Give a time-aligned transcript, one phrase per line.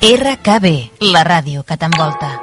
[0.00, 2.40] RKB, la radio que t'envolta.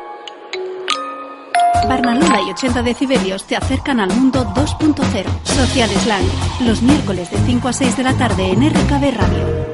[1.87, 5.25] Barnalula y 80 decibelios te acercan al mundo 2.0.
[5.43, 6.25] Social Slang,
[6.67, 9.65] los miércoles de 5 a 6 de la tarde en RKB Radio.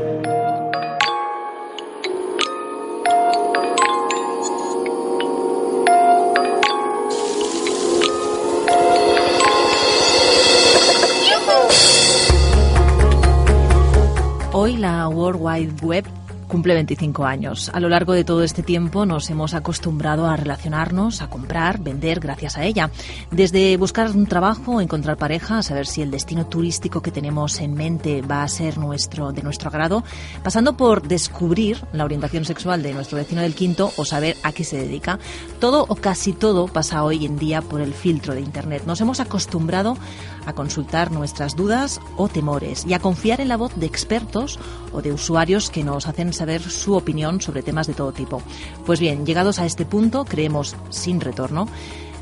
[14.54, 16.21] Hoy la World Wide Web
[16.52, 17.72] cumple 25 años.
[17.74, 22.20] A lo largo de todo este tiempo nos hemos acostumbrado a relacionarnos, a comprar, vender
[22.20, 22.92] gracias a ella.
[23.32, 28.22] Desde buscar un trabajo, encontrar pareja, saber si el destino turístico que tenemos en mente
[28.22, 30.04] va a ser nuestro de nuestro agrado,
[30.44, 34.66] pasando por descubrir la orientación sexual de nuestro vecino del quinto o saber a qué
[34.66, 35.20] se dedica.
[35.62, 38.84] Todo o casi todo pasa hoy en día por el filtro de internet.
[38.86, 39.96] Nos hemos acostumbrado
[40.46, 44.60] a consultar nuestras dudas o temores y a confiar en la voz de expertos
[44.92, 48.42] o de usuarios que nos hacen saber su opinión sobre temas de todo tipo.
[48.86, 51.68] Pues bien, llegados a este punto, creemos sin retorno,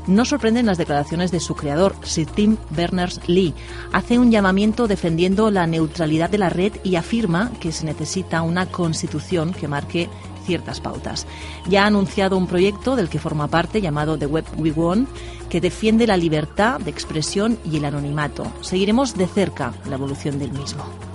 [0.06, 3.54] no sorprenden las declaraciones de su creador, Sir Tim Berners-Lee.
[3.92, 8.66] Hace un llamamiento defendiendo la neutralidad de la red y afirma que se necesita una
[8.66, 10.08] constitución que marque
[10.40, 11.26] ciertas pautas.
[11.68, 15.08] Ya ha anunciado un proyecto del que forma parte llamado The Web We Want,
[15.48, 18.44] que defiende la libertad de expresión y el anonimato.
[18.60, 21.09] Seguiremos de cerca la evolución del mismo.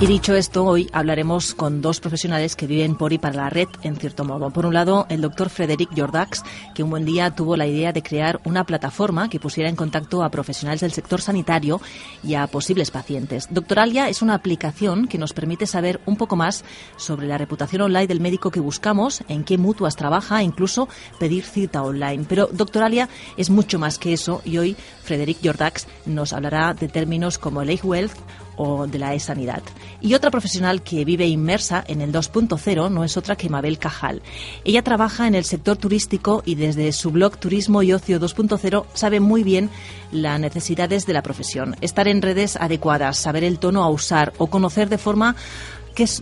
[0.00, 3.66] Y dicho esto, hoy hablaremos con dos profesionales que viven por y para la red,
[3.82, 4.50] en cierto modo.
[4.50, 8.04] Por un lado, el doctor Frederic Jordax, que un buen día tuvo la idea de
[8.04, 11.80] crear una plataforma que pusiera en contacto a profesionales del sector sanitario
[12.22, 13.48] y a posibles pacientes.
[13.50, 16.64] Doctoralia es una aplicación que nos permite saber un poco más
[16.96, 21.82] sobre la reputación online del médico que buscamos, en qué mutuas trabaja incluso pedir cita
[21.82, 22.24] online.
[22.28, 27.36] Pero Doctoralia es mucho más que eso y hoy Frederic Jordax nos hablará de términos
[27.36, 28.14] como el Wealth
[28.58, 29.62] o de la e-sanidad.
[30.02, 34.20] Y otra profesional que vive inmersa en el 2.0 no es otra que Mabel Cajal.
[34.64, 39.20] Ella trabaja en el sector turístico y desde su blog Turismo y Ocio 2.0 sabe
[39.20, 39.70] muy bien
[40.12, 41.76] las necesidades de la profesión.
[41.80, 45.36] Estar en redes adecuadas, saber el tono a usar o conocer de forma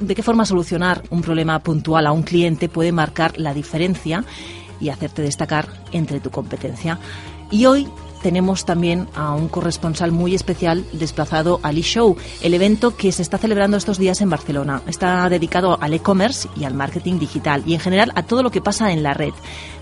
[0.01, 4.25] de qué forma solucionar un problema puntual a un cliente puede marcar la diferencia
[4.81, 6.99] y hacerte destacar entre tu competencia.
[7.51, 7.87] Y hoy
[8.27, 13.39] tenemos también a un corresponsal muy especial desplazado al eShow, el evento que se está
[13.39, 14.83] celebrando estos días en Barcelona.
[14.89, 18.61] Está dedicado al e-commerce y al marketing digital y en general a todo lo que
[18.61, 19.33] pasa en la red.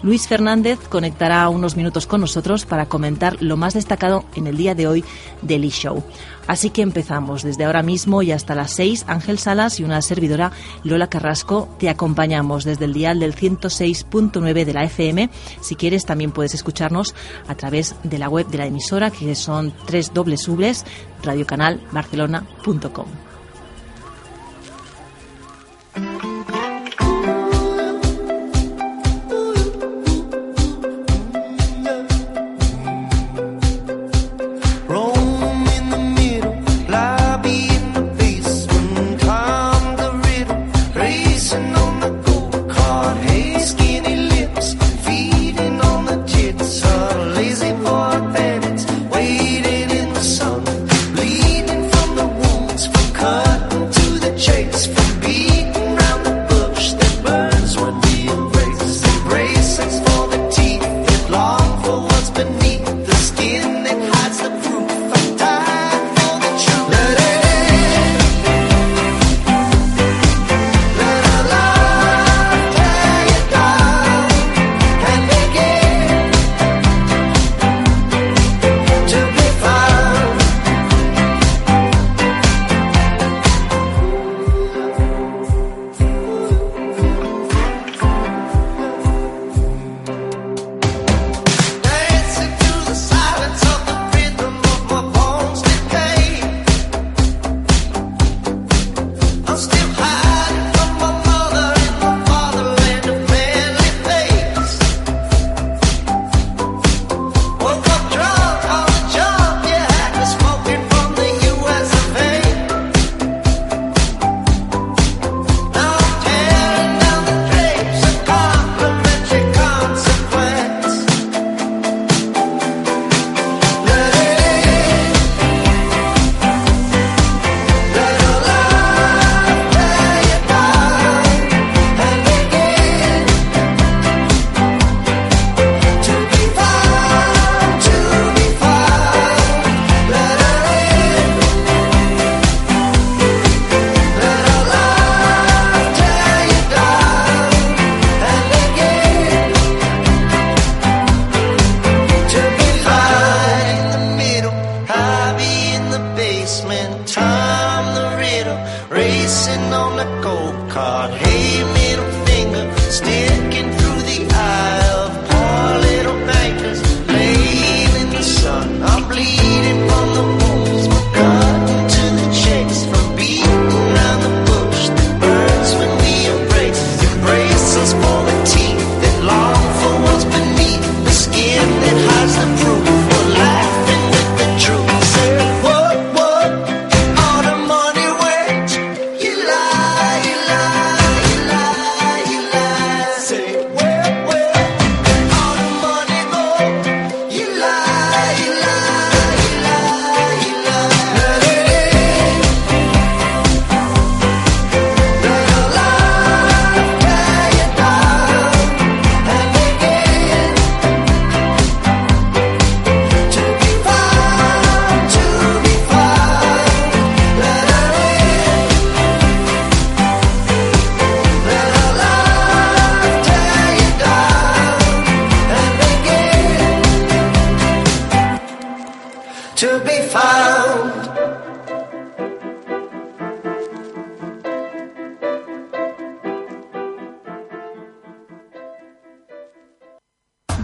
[0.02, 4.74] Luis Fernández conectará unos minutos con nosotros para comentar lo más destacado en el día
[4.74, 5.04] de hoy
[5.40, 6.04] del eShow.
[6.46, 9.06] Así que empezamos desde ahora mismo y hasta las 6.
[9.08, 14.72] Ángel Salas y una servidora, Lola Carrasco, te acompañamos desde el dial del 106.9 de
[14.72, 15.30] la FM.
[15.60, 17.14] Si quieres, también puedes escucharnos
[17.48, 22.64] a través de la web de la emisora, que son www.radiocanalbarcelona.com.
[22.64, 23.23] racing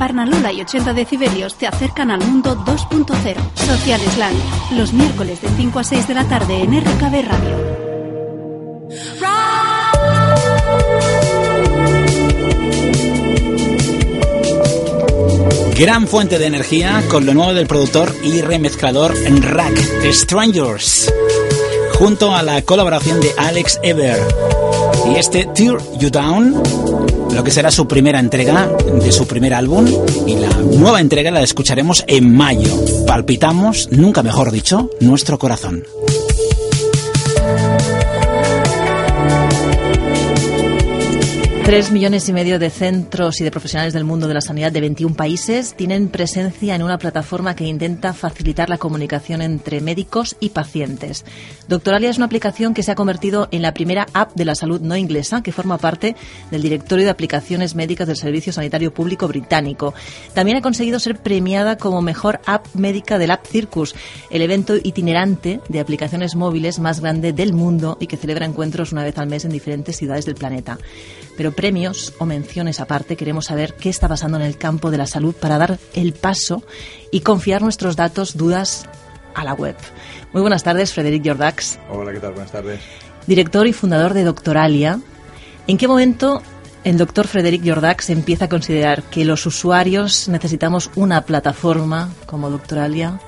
[0.00, 3.36] Barnalola y 80 decibelios te acercan al mundo 2.0.
[3.54, 4.34] Social Slang.
[4.74, 7.80] Los miércoles de 5 a 6 de la tarde en RKB Radio.
[15.78, 19.76] Gran fuente de energía con lo nuevo del productor y remezclador Rack,
[20.12, 21.12] Strangers,
[21.98, 24.18] junto a la colaboración de Alex Ever.
[25.12, 26.62] Y este Tear You Down,
[27.34, 28.68] lo que será su primera entrega
[29.02, 29.86] de su primer álbum,
[30.26, 32.68] y la nueva entrega la escucharemos en mayo.
[33.06, 35.84] Palpitamos, nunca mejor dicho, nuestro corazón.
[41.70, 44.80] Tres millones y medio de centros y de profesionales del mundo de la sanidad de
[44.80, 50.48] 21 países tienen presencia en una plataforma que intenta facilitar la comunicación entre médicos y
[50.48, 51.24] pacientes.
[51.68, 54.80] Doctoralia es una aplicación que se ha convertido en la primera app de la salud
[54.80, 56.16] no inglesa que forma parte
[56.50, 59.94] del directorio de aplicaciones médicas del Servicio Sanitario Público británico.
[60.34, 63.94] También ha conseguido ser premiada como mejor app médica del App Circus,
[64.30, 69.04] el evento itinerante de aplicaciones móviles más grande del mundo y que celebra encuentros una
[69.04, 70.76] vez al mes en diferentes ciudades del planeta.
[71.40, 75.06] Pero premios o menciones aparte, queremos saber qué está pasando en el campo de la
[75.06, 76.62] salud para dar el paso
[77.10, 78.86] y confiar nuestros datos, dudas
[79.34, 79.74] a la web.
[80.34, 81.78] Muy buenas tardes, Frederic Jordax.
[81.88, 82.32] Hola, ¿qué tal?
[82.32, 82.82] Buenas tardes.
[83.26, 85.00] Director y fundador de Doctoralia.
[85.66, 86.42] ¿En qué momento
[86.84, 93.18] el doctor Frederic Jordax empieza a considerar que los usuarios necesitamos una plataforma como Doctoralia?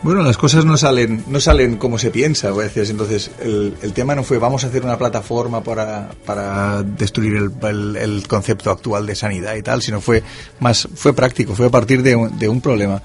[0.00, 2.88] Bueno, las cosas no salen, no salen como se piensa a veces.
[2.88, 7.50] Entonces, el, el tema no fue vamos a hacer una plataforma para, para destruir el,
[7.68, 10.22] el, el concepto actual de sanidad y tal, sino fue
[10.60, 13.02] más, fue práctico, fue a partir de un, de un problema.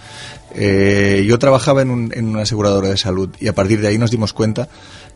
[0.56, 3.98] Eh, yo trabajaba en, un, en una aseguradora de salud y a partir de ahí
[3.98, 4.70] nos dimos cuenta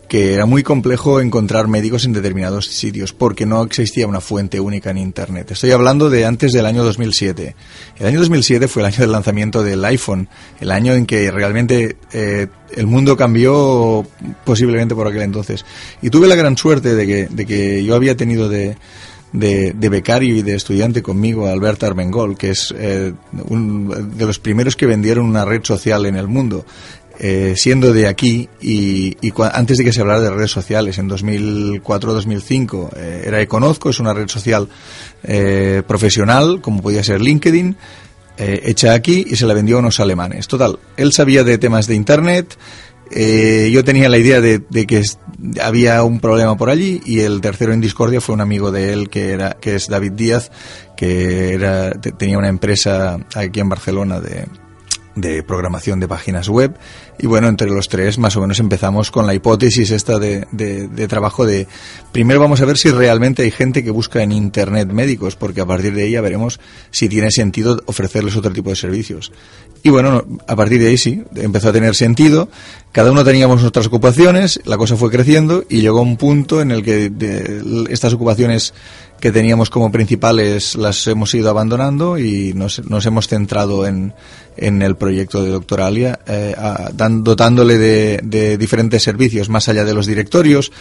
[0.07, 4.90] que era muy complejo encontrar médicos en determinados sitios porque no existía una fuente única
[4.90, 5.52] en Internet.
[5.52, 7.56] Estoy hablando de antes del año 2007.
[7.99, 10.30] El año 2007 fue el año del lanzamiento del iPhone,
[10.61, 14.06] el año en que realmente eh, el mundo cambió
[14.45, 15.66] posiblemente por aquel entonces.
[16.02, 18.78] Y tuve la gran suerte de que, de que yo había tenido de,
[19.33, 23.14] de, de, becario y de estudiante conmigo a Albert Armengol, que es eh,
[23.49, 26.66] un, de los primeros que vendieron una red social en el mundo.
[27.19, 29.18] Eh, siendo de aquí y,
[29.52, 34.14] antes de que se hablara de redes sociales, en 2004-2005, eh, era Econozco, es una
[34.14, 34.69] red social
[35.24, 37.76] eh, profesional, como podía ser LinkedIn,
[38.40, 40.47] hecha aquí y se la vendió a unos alemanes.
[40.47, 42.56] Total, él sabía de temas de Internet,
[43.09, 45.02] yo tenía la idea de, de, que
[45.59, 49.09] había un problema por allí y el tercero en discordia fue un amigo de él
[49.09, 50.52] que era que es David Díaz,
[50.95, 54.45] que era, tenía una empresa aquí en Barcelona de
[55.18, 56.76] de programación de páginas web.
[57.19, 61.07] Y bueno, entre los tres más o menos empezamos con la hipótesis esta de, de,
[61.07, 61.68] trabajo de
[62.12, 65.66] primero vamos a ver si realmente hay gente que busca en internet médicos porque a
[65.66, 66.59] partir de ahí ya veremos
[66.92, 69.31] si tiene sentido ofrecerles otro tipo de servicios.
[69.83, 72.50] Y bueno, a partir de ahí sí, empezó a tener sentido.
[72.92, 76.83] Cada uno teníamos nuestras ocupaciones la cosa fue creciendo y llegó un punto en el
[76.83, 78.74] que de, estas ocupaciones
[79.19, 84.14] que teníamos como principales las hemos ido abandonando y nos, nos hemos centrado en,
[84.57, 86.56] en, el proyecto de Doctoralia, eh,
[86.94, 90.71] dotándole de, diferentes servicios más allá de los directorios,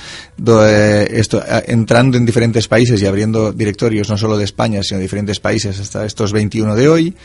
[0.47, 1.23] eh,
[1.67, 5.79] entrando en diferentes países y abriendo directorios no solo de España, sino de diferentes países
[5.81, 7.17] hasta estos 21 de hoy.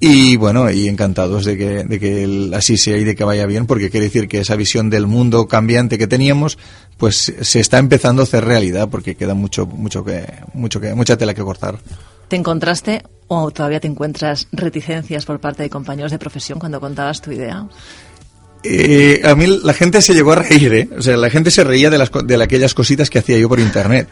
[0.00, 3.46] Y bueno, y encantados de que, de que el- así sea y de que vaya
[3.46, 6.56] bien, porque quiere decir que esa visión del mundo cambiante que teníamos,
[6.98, 10.24] pues se está empezando a hacer realidad, porque queda mucho, mucho que,
[10.54, 11.78] mucho que, mucha tela que cortar.
[12.28, 17.20] ¿Te encontraste o todavía te encuentras reticencias por parte de compañeros de profesión cuando contabas
[17.20, 17.66] tu idea?
[18.64, 20.88] Eh, a mí la gente se llegó a reír, ¿eh?
[20.98, 23.60] O sea, la gente se reía de, las, de aquellas cositas que hacía yo por
[23.60, 24.08] internet.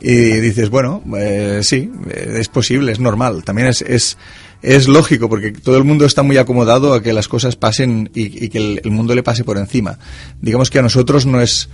[0.00, 3.44] Y dices, bueno, eh, sí, eh, es posible, es normal.
[3.44, 4.18] También es, es,
[4.64, 8.46] es lógico porque todo el mundo está muy acomodado a que las cosas pasen y,
[8.46, 9.98] y que el, mundo le pase por encima.
[10.40, 11.68] Digamos que a nosotros no es,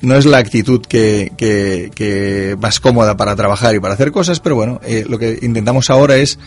[0.00, 4.40] no es la actitud que, que, que más cómoda para trabajar y para hacer cosas,
[4.40, 6.38] pero bueno, eh, lo que intentamos ahora es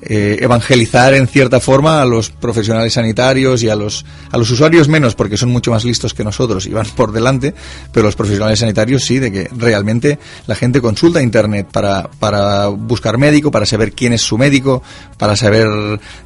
[0.00, 4.88] eh, evangelizar en cierta forma a los profesionales sanitarios y a los, a los usuarios
[4.88, 7.54] menos, porque son mucho más listos que nosotros y van por delante,
[7.92, 13.18] pero los profesionales sanitarios sí, de que realmente la gente consulta Internet para, para buscar
[13.18, 14.82] médico, para saber quién es su médico,
[15.16, 15.68] para saber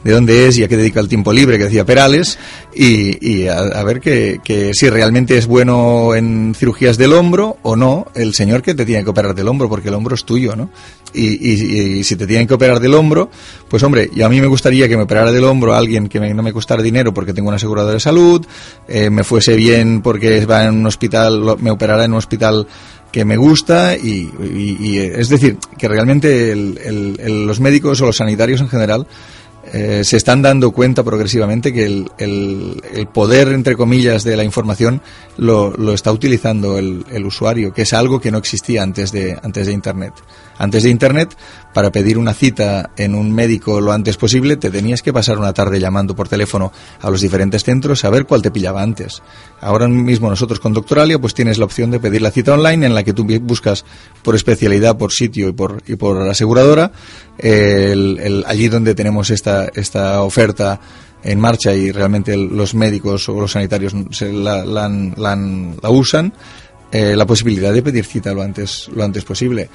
[0.05, 2.39] de dónde es y a qué dedica el tiempo libre, que decía Perales,
[2.75, 8.07] y, y a, ver que si realmente es bueno en cirugías del hombro o no,
[8.15, 10.71] el señor que te tiene que operar del hombro, porque el hombro es tuyo, ¿no?
[11.15, 13.31] Y, y- y si te tienen que operar del hombro,
[13.69, 16.33] pues hombre, y a mí me gustaría que me operara del hombro alguien que me-
[16.33, 18.45] no me costara dinero porque tengo una aseguradora de salud,
[18.89, 22.67] eh, me fuese bien porque va en un hospital, me operara en un hospital
[23.13, 27.61] que me gusta y, y- y, eh, es decir, que realmente el- el- el- los
[27.61, 29.07] médicos o los sanitarios en general
[29.73, 35.01] eh, se están dando cuenta progresivamente que el, el- poder, entre comillas, de la información
[35.39, 39.39] lo, lo está utilizando el, el usuario, que es algo que no existía antes de,
[39.43, 40.13] antes de Internet.
[40.59, 41.35] Antes de Internet,
[41.75, 45.53] para pedir una cita en un médico lo antes posible, te tenías que pasar una
[45.53, 49.23] tarde llamando por teléfono a los diferentes centros a ver cuál te pillaba antes.
[49.61, 52.95] Ahora mismo nosotros con Doctoralia pues tienes la opción de pedir la cita online en
[52.95, 53.85] la que tú buscas
[54.23, 56.93] por especialidad, por sitio y por, y por aseguradora
[57.39, 60.81] eh, allí donde tenemos esta, esta oferta
[61.23, 66.33] en marcha y realmente los médicos o los sanitarios se la, la la la usan,
[66.91, 69.69] eh, la posibilidad de pedir cita lo antes, lo antes posible.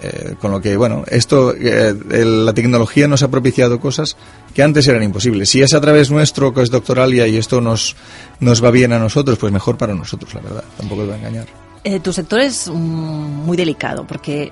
[0.00, 1.92] Eh, con lo que, bueno, esto, eh,
[2.24, 4.16] la tecnología nos ha propiciado cosas
[4.54, 5.50] que antes eran imposibles.
[5.50, 7.96] Si es a través nuestro, que es Doctoralia, y esto nos,
[8.38, 10.64] nos va bien a nosotros, pues mejor para nosotros, la verdad.
[10.76, 11.46] Tampoco os va a engañar.
[11.82, 14.50] Eh, tu sector es mm, muy delicado porque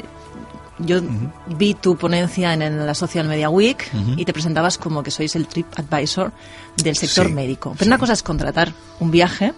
[0.79, 1.01] yo
[1.57, 5.35] vi tu ponencia en, en la Social Media Week y te presentabas como que sois
[5.37, 6.33] el trip advisor
[6.83, 7.71] del sector Sí, médico.
[7.73, 7.89] Pero sí.
[7.89, 9.55] una cosa es contratar un viaje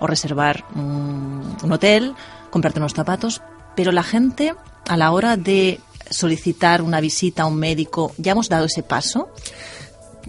[0.00, 2.14] o reservar un, un hotel,
[2.50, 3.40] comprarte unos zapatos,
[3.76, 4.54] pero la gente
[4.88, 9.28] a la hora de solicitar una visita a un médico, ¿ya hemos dado ese paso?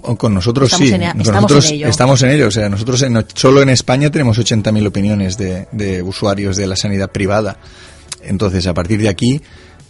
[0.04, 1.88] O Con nosotros Estamos sí, en- Con estamos nosotros en ello.
[1.88, 2.48] estamos en ello.
[2.48, 6.76] O sea, nosotros en- solo en España tenemos 80.000 opiniones de, de usuarios de la
[6.78, 7.58] sanidad privada.
[8.24, 9.42] Entonces, a partir de aquí,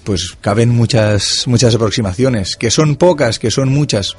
[0.04, 4.16] pues caben muchas, muchas aproximaciones, que son pocas, que son muchas,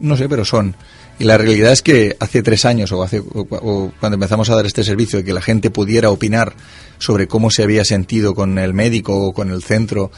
[0.00, 0.76] no sé, pero son.
[1.18, 4.56] Y la realidad es que hace tres años o, hace, o, o cuando empezamos a
[4.56, 6.54] dar este servicio, de que la gente pudiera opinar
[6.98, 10.10] sobre cómo se había sentido con el médico o con el centro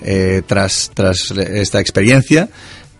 [0.00, 2.50] eh, tras, tras esta experiencia,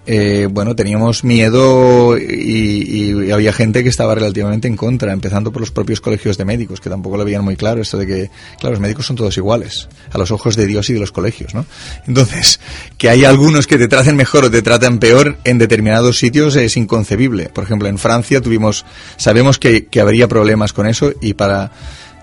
[0.06, 5.61] eh, bueno, teníamos miedo y, y había gente que estaba relativamente en contra, empezando por
[5.61, 8.73] los propios colegios de médicos, que tampoco lo veían muy claro, esto de que, claro,
[8.73, 11.64] los médicos son todos iguales, a los ojos de Dios y de los colegios, ¿no?
[12.06, 12.61] Entonces,
[12.99, 16.76] que hay algunos que te traten mejor o te tratan peor en determinados sitios es
[16.76, 17.49] inconcebible.
[17.49, 18.84] Por ejemplo, en Francia tuvimos,
[19.16, 21.73] sabemos que, que habría problemas con eso y para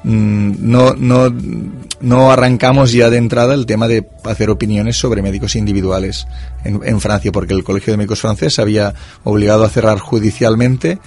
[0.04, 1.34] no, no,
[2.02, 6.28] no arrancamos ya de entrada el tema de hacer opiniones sobre médicos individuales
[6.64, 8.94] en, en Francia, porque el Colegio de Médicos francés había
[9.24, 11.00] obligado a cerrar judicialmente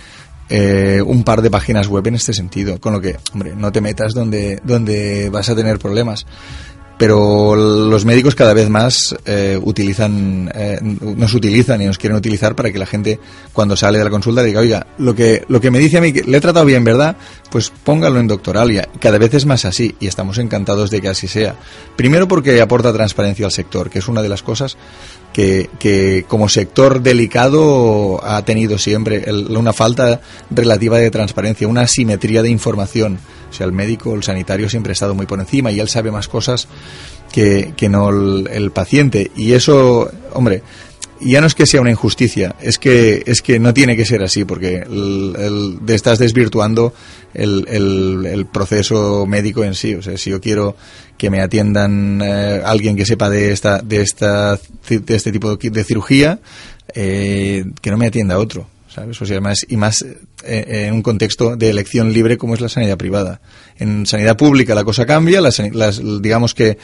[0.50, 3.80] eh, un par de páginas web en este sentido, con lo que, hombre, no te
[3.80, 6.26] metas donde, donde vas a tener problemas.
[7.04, 12.56] Pero los médicos cada vez más eh, utilizan, eh, nos utilizan y nos quieren utilizar
[12.56, 13.20] para que la gente
[13.52, 16.14] cuando sale de la consulta diga, oiga, lo que, lo que me dice a mí,
[16.14, 17.14] que le he tratado bien, ¿verdad?
[17.50, 18.88] Pues póngalo en doctoralia.
[19.00, 21.56] Cada vez es más así y estamos encantados de que así sea.
[21.94, 24.78] Primero porque aporta transparencia al sector, que es una de las cosas
[25.34, 31.82] que, que como sector delicado ha tenido siempre el- una falta relativa de transparencia, una
[31.82, 33.18] asimetría de información.
[33.50, 36.10] O sea, el médico, el sanitario siempre ha estado muy por encima y él sabe
[36.10, 36.68] más cosas
[37.32, 39.30] que, que no el, paciente.
[39.36, 40.62] Y eso, hombre,
[41.20, 44.22] ya no es que sea una injusticia, es que, es que no tiene que ser
[44.22, 46.92] así, porque el, el- estás desvirtuando
[47.32, 47.66] el-
[48.26, 49.94] el proceso médico en sí.
[49.94, 50.76] O sea, si yo quiero
[51.18, 54.56] que me atiendan eh, alguien que sepa de esta, de esta,
[54.88, 56.40] de este tipo de cirugía,
[56.94, 58.68] eh, que no me atienda otro.
[58.88, 59.20] ¿sabes?
[59.20, 60.02] O sea, más, y más
[60.44, 63.40] eh, en un contexto de elección libre como es la sanidad privada.
[63.76, 65.60] En sanidad pública la cosa cambia, las-
[66.22, 66.78] digamos que,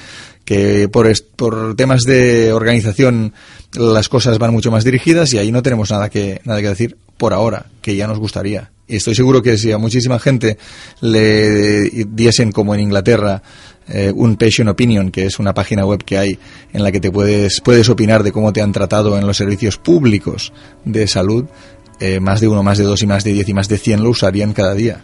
[0.45, 3.33] que por, est- por temas de organización
[3.75, 6.97] las cosas van mucho más dirigidas y ahí no tenemos nada que, nada que decir
[7.17, 8.73] por ahora, que ya nos gustaría.
[8.89, 10.59] Y estoy seguro que si a muchísima gente
[11.01, 13.41] le diesen como en Inglaterra
[13.89, 16.39] eh, un Patient Opinion, que es una página web que hay
[16.73, 19.79] en la que te puedes, puedes opinar de cómo te han tratado en los servicios
[19.79, 20.53] públicos
[20.85, 21.47] de salud,
[21.99, 24.03] eh, más de uno, más de dos y más de diez y más de cien
[24.03, 25.03] lo usarían cada día.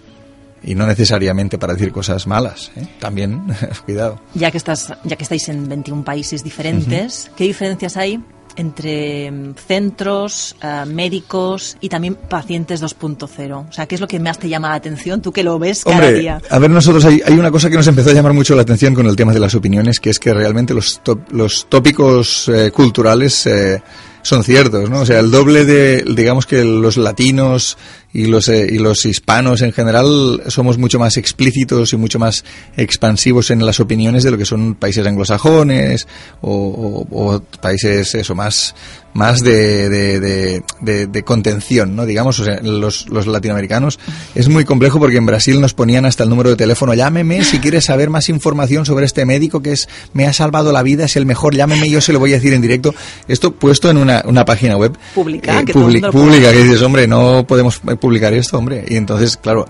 [0.63, 2.87] Y no necesariamente para decir cosas malas, ¿eh?
[2.99, 3.43] también,
[3.85, 4.21] cuidado.
[4.35, 8.21] Ya que, estás, ya que estáis en 21 países diferentes, ¿qué diferencias hay
[8.57, 13.69] entre mm, centros, eh, médicos y también pacientes 2.0?
[13.69, 15.21] O sea, ¿qué es lo que más te llama la atención?
[15.23, 16.41] Tú que lo ves cada Hombre, día.
[16.51, 18.95] a ver, nosotros hay, hay una cosa que nos empezó a llamar mucho la atención
[18.95, 22.71] con el tema de las opiniones, que es que realmente los, top- los tópicos eh,
[22.71, 23.83] culturales eh,
[24.23, 25.01] son ciertos, ¿no?
[25.03, 27.79] O sea, el doble de, digamos que los latinos
[28.13, 32.45] y los, eh, y los hispanos en general somos mucho más explícitos y mucho más
[32.77, 36.07] expansivos en las opiniones de lo que son países anglosajones
[36.41, 38.75] o, o- o países, eso, más,
[39.13, 42.07] más de, de, de- de- de contención, ¿no?
[42.07, 43.99] Digamos, o sea, los, los latinoamericanos
[44.35, 47.59] es muy complejo porque en Brasil nos ponían hasta el número de teléfono, llámeme si
[47.59, 51.17] quieres saber más información sobre este médico que es, me ha salvado la vida, es
[51.17, 52.95] el mejor, llámeme, yo se lo voy a decir en directo.
[53.29, 55.73] Esto puesto en una, una página web Pública, eh, que
[56.13, 58.85] pública, que dices, hombre, no podemos publicar esto, hombre.
[58.89, 59.67] Y entonces, claro,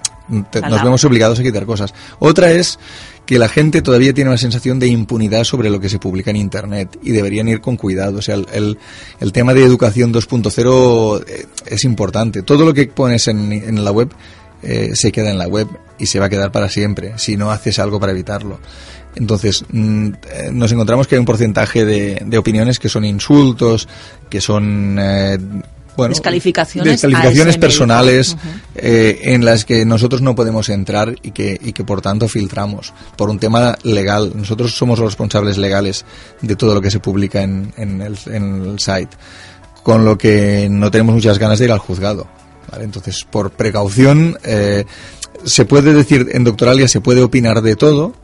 [0.50, 1.94] te- nos vemos obligados a quitar cosas.
[2.18, 2.78] Otra es
[3.24, 6.36] que la gente todavía tiene una sensación de impunidad sobre lo que se publica en
[6.36, 8.18] Internet y deberían ir con cuidado.
[8.18, 8.78] O sea, el, el,
[9.20, 12.42] el tema de educación 2.0 eh, es importante.
[12.42, 14.10] Todo lo que pones en, en la web
[14.62, 15.66] eh, se queda en la web
[15.98, 18.60] y se va a quedar para siempre si no haces algo para evitarlo.
[19.16, 23.88] Entonces, mm, eh, nos encontramos que hay un porcentaje de, de opiniones que son insultos,
[24.30, 24.96] que son...
[25.00, 25.38] eh,
[25.96, 28.36] bueno, Descalificaciones descalificaciones personales
[28.74, 32.92] eh, en las que nosotros no podemos entrar y que, y que por tanto filtramos
[33.16, 34.32] por un tema legal.
[34.34, 36.04] Nosotros somos los responsables legales
[36.42, 39.16] de todo lo que se publica en, en el, en el site,
[39.82, 42.26] con lo que no tenemos muchas ganas de ir al juzgado.
[42.70, 42.84] ¿vale?
[42.84, 44.84] Entonces, por precaución, eh,
[45.44, 48.14] se puede decir, en Doctoralia se puede opinar de todo,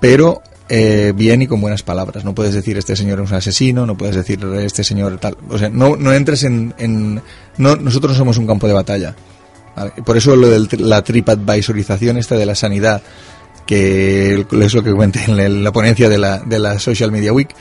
[0.00, 0.42] pero
[0.74, 2.24] eh, bien y con buenas palabras.
[2.24, 5.36] No puedes decir este señor es un asesino, no puedes decir este señor tal.
[5.50, 6.72] O sea, no, no entres en...
[6.78, 7.20] en-
[7.58, 9.14] no, nosotros no somos un campo de batalla.
[10.06, 13.02] Por eso lo de la tripadvisorización esta de la sanidad,
[13.66, 17.12] que es lo que comenté en la, en la ponencia de la, de la Social
[17.12, 17.54] Media Week,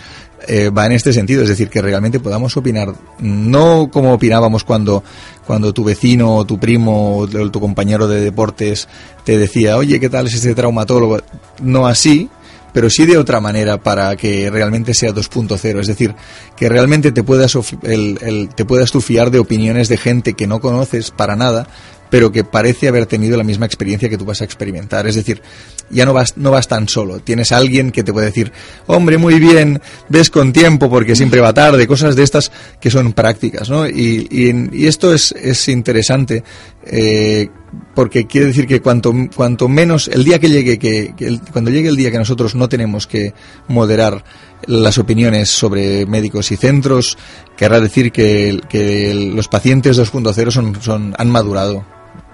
[0.48, 5.04] eh, va en este sentido, es decir, que realmente podamos opinar, no como opinábamos cuando,
[5.46, 8.88] cuando tu vecino o tu primo o tu compañero de deportes
[9.26, 11.20] te decía, oye, ¿qué tal es este traumatólogo?
[11.62, 12.30] No así,
[12.74, 16.16] pero sí de otra manera para que realmente sea 2.0, es decir,
[16.56, 20.48] que realmente te puedas, el- el- te puedas tú fiar de opiniones de gente que
[20.48, 21.68] no conoces para nada,
[22.12, 25.08] pero que parece haber tenido la misma experiencia que tú vas a experimentar.
[25.08, 25.42] Es decir,
[25.90, 27.20] ya no vas, no vas tan solo.
[27.22, 28.52] Tienes alguien que te puede decir,
[28.86, 33.14] hombre, muy bien, ves con tiempo porque siempre va tarde, cosas de estas que son
[33.14, 33.88] prácticas, ¿no?
[33.88, 36.44] Y, y- esto es, es interesante
[36.86, 37.48] eh,
[37.96, 41.88] porque quiere decir que cuanto, cuanto menos, el día que llegue, que, que cuando llegue
[41.88, 43.34] el día que nosotros no tenemos que
[43.70, 44.24] moderar
[44.68, 47.18] las opiniones sobre médicos y centros,
[47.56, 51.86] querrá decir que, que los pacientes 2.0 son, son, han madurado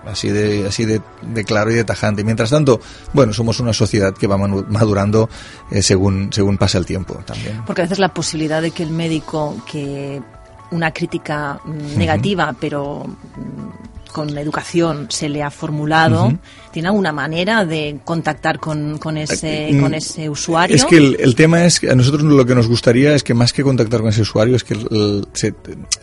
[0.07, 2.23] así de así de, de claro y de tajante.
[2.23, 2.79] Mientras tanto,
[3.13, 5.29] bueno, somos una sociedad que va madurando
[5.71, 7.63] eh, según según pasa el tiempo también.
[7.65, 10.21] Porque a veces la posibilidad de que el médico, que
[10.71, 13.05] una crítica mm, negativa, pero
[14.17, 16.37] con educación se le ha formulado.
[16.71, 20.75] ¿tiene alguna manera de contactar con, con ese, Mm, con ese usuario?
[20.75, 23.33] Es que el, el tema es que a nosotros lo que nos gustaría es que
[23.33, 25.53] más que contactar con ese usuario es que el- el- se-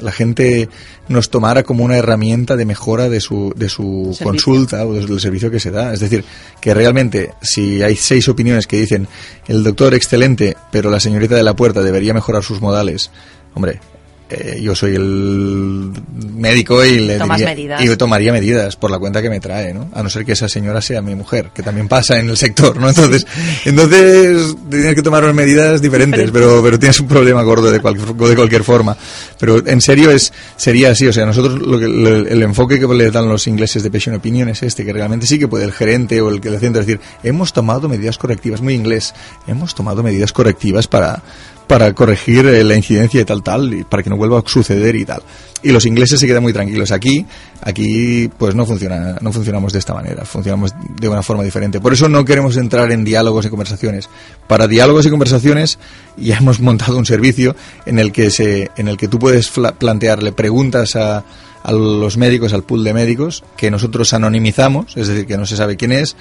[0.00, 0.68] la gente
[1.08, 4.26] nos tomara como una herramienta de mejora de su, de su Servicio.
[4.26, 5.92] consulta o del servicio que se da.
[5.92, 6.24] Es decir,
[6.60, 9.06] que realmente si hay seis opiniones que dicen
[9.46, 13.10] el doctor excelente, pero la señorita de la puerta debería mejorar sus modales,
[13.54, 13.80] hombre.
[14.30, 15.92] Eh, yo soy el
[16.34, 17.84] médico y le Tomas diría- medidas.
[17.84, 19.90] y tomaría medidas por la cuenta que me trae, ¿no?
[19.92, 22.76] A no ser que esa señora sea mi mujer, que también pasa en el sector,
[22.78, 22.88] ¿no?
[22.88, 23.26] Entonces,
[23.64, 28.14] entonces tienes que tomar unas medidas diferentes, pero, pero tienes un problema gordo de cualquier,
[28.14, 28.96] de cualquier forma.
[29.38, 32.86] Pero en serio es, sería así, o sea, nosotros lo que, el, el enfoque que
[32.86, 35.72] le dan los ingleses de patient opinion es este, que realmente sí que puede el
[35.72, 39.14] gerente o el que le centro decir, hemos tomado medidas correctivas, muy inglés,
[39.46, 41.22] hemos tomado medidas correctivas para,
[41.66, 44.94] para corregir eh, la incidencia de tal tal y para que no vuelva a suceder
[44.96, 45.22] y tal.
[45.62, 46.92] Y los ingleses se quedan muy tranquilos.
[46.92, 47.24] Aquí,
[47.62, 51.80] aquí pues no funciona, no funcionamos de esta manera, funcionamos de una forma diferente.
[51.80, 54.10] Por eso no queremos entrar en diálogos y conversaciones.
[54.46, 55.78] Para diálogos y conversaciones
[56.18, 60.32] ya hemos montado un servicio en el que se, en el que tú puedes plantearle
[60.32, 61.24] preguntas a,
[61.64, 65.56] a los médicos, al pool de médicos, que nosotros anonimizamos, es decir, que no se
[65.56, 66.14] sabe quién es,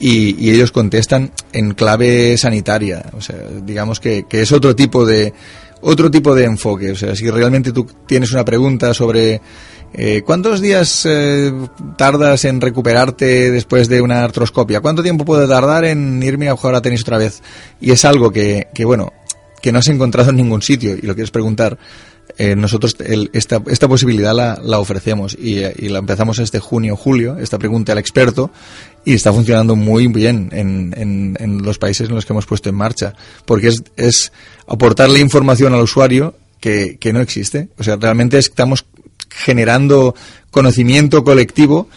[0.00, 3.04] y, ellos contestan en clave sanitaria.
[3.12, 5.32] O sea, digamos que, que es otro tipo de
[5.82, 6.90] otro tipo de enfoque.
[6.92, 9.40] O sea, si realmente tú tienes una pregunta sobre
[9.92, 11.52] eh, ¿Cuántos días eh,
[11.98, 14.80] tardas en recuperarte después de una artroscopia?
[14.80, 17.42] ¿Cuánto tiempo puede tardar en irme a jugar a tenis otra vez?
[17.80, 19.12] Y es algo que, que bueno,
[19.60, 21.76] que no has encontrado en ningún sitio y lo quieres preguntar,
[22.38, 26.60] eh, nosotros el- esta, esta posibilidad la, la ofrecemos y, eh, y la empezamos este
[26.60, 28.52] junio julio, esta pregunta al experto,
[29.04, 32.68] y está funcionando muy bien en, en, en los países en los que hemos puesto
[32.68, 33.14] en marcha,
[33.46, 34.32] porque es, es
[34.66, 37.68] aportarle información al usuario que, que no existe.
[37.78, 38.84] O sea, realmente estamos
[39.30, 40.14] generando
[40.50, 41.88] conocimiento colectivo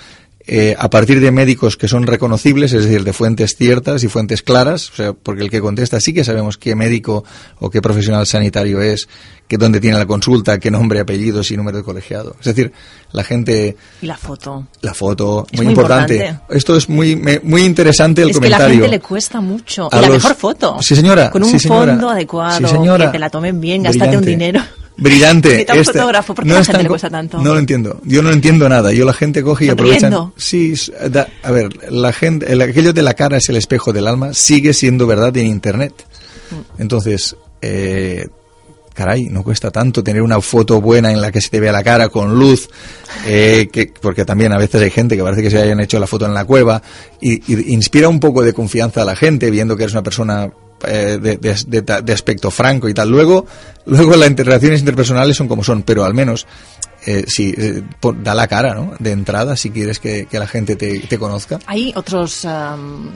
[0.45, 4.41] eh, a partir de médicos que son reconocibles, es decir, de fuentes ciertas y fuentes
[4.41, 7.23] claras, o sea, porque el que contesta sí que sabemos qué médico
[7.59, 9.07] o qué profesional sanitario es,
[9.47, 12.35] que dónde tiene la consulta, qué nombre, apellidos y número de colegiado.
[12.39, 12.71] Es decir,
[13.11, 14.67] la gente, Y la foto.
[14.81, 16.15] la foto, muy, muy importante.
[16.15, 16.55] importante.
[16.57, 18.83] Esto es muy, me- muy interesante el es que a la comentario.
[18.85, 19.89] gente le cuesta mucho.
[19.91, 20.77] A y la los- mejor foto.
[20.81, 21.29] Sí, señora.
[21.29, 21.91] Con un sí, señora.
[21.93, 22.57] fondo adecuado.
[22.67, 23.05] Sí, señora.
[23.07, 24.29] Que te la tomen bien, gástate un Brillante.
[24.29, 24.61] dinero.
[24.95, 25.65] Brillante.
[25.73, 26.33] Un Este- fotógrafo.
[26.35, 27.37] ¿Por qué no la gente tan le cuesta tanto?
[27.39, 27.99] No lo entiendo.
[28.05, 28.91] Yo no entiendo nada.
[28.93, 29.67] Yo la gente coge y.
[29.69, 30.33] Sonriendo.
[30.37, 30.73] Sí,
[31.09, 34.33] da- a ver, la gente, el- aquello de la cara es el espejo del alma
[34.33, 35.93] sigue siendo verdad en Internet.
[36.51, 36.81] Mm.
[36.81, 38.27] Entonces, eh,
[38.93, 41.83] caray, no cuesta tanto tener una foto buena en la que se te vea la
[41.83, 42.69] cara con luz,
[43.25, 46.07] eh, que, porque también a veces hay gente que parece que se hayan hecho la
[46.07, 46.81] foto en la cueva
[47.21, 50.51] y, y inspira un poco de confianza a la gente viendo que eres una persona
[50.87, 53.09] eh, de, de- de aspecto franco y tal.
[53.09, 53.45] Luego,
[53.85, 56.45] luego las interrelaciones interpersonales son como son, pero al menos
[57.05, 58.93] eh, sí, eh, pon- da la cara, ¿no?
[58.99, 61.59] De entrada, si quieres que, que la gente te, te conozca.
[61.65, 63.09] Hay otros, am,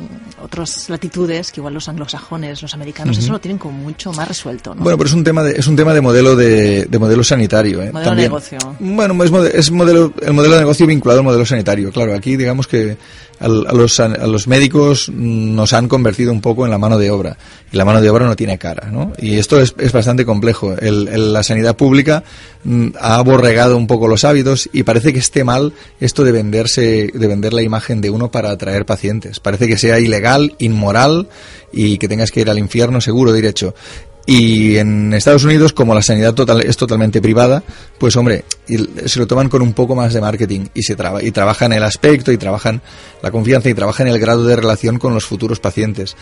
[0.44, 4.76] otras latitudes que igual los anglosajones, los americanos, eso lo tienen como mucho más resuelto,
[4.76, 4.84] ¿no?
[4.84, 7.82] Bueno, pero es un tema de, es un tema de modelo de, de modelo sanitario,
[7.82, 7.92] ¿eh?
[7.92, 8.58] Modelo de negocio.
[8.80, 11.92] Bueno, es, mode- es modelo, el modelo de negocio vinculado al modelo sanitario.
[11.92, 12.98] Claro, aquí digamos que
[13.40, 17.12] a, los, a los médicos mm, nos han convertido un poco en la mano de
[17.12, 17.38] obra.
[17.72, 19.12] Y la mano de obra no tiene cara, ¿no?
[19.20, 20.74] Y esto es, es bastante complejo.
[20.78, 22.24] El- el- la sanidad pública
[22.64, 27.12] mm, ha aborregado un poco los hábitos y parece que esté mal esto de venderse,
[27.14, 29.40] de vender la imagen de uno para atraer pacientes.
[29.40, 31.28] Parece que sea ilegal, inmoral
[31.74, 33.76] y que tengas que ir al infierno seguro, derecho.
[34.30, 37.64] Y en Estados Unidos, como la sanidad total, es totalmente privada,
[37.98, 38.44] pues hombre,
[39.06, 41.82] se lo toman con un poco más de marketing y se traba, y trabajan el
[41.82, 42.82] aspecto y trabajan
[43.22, 46.18] la confianza y trabajan el grado de relación con los futuros pacientes.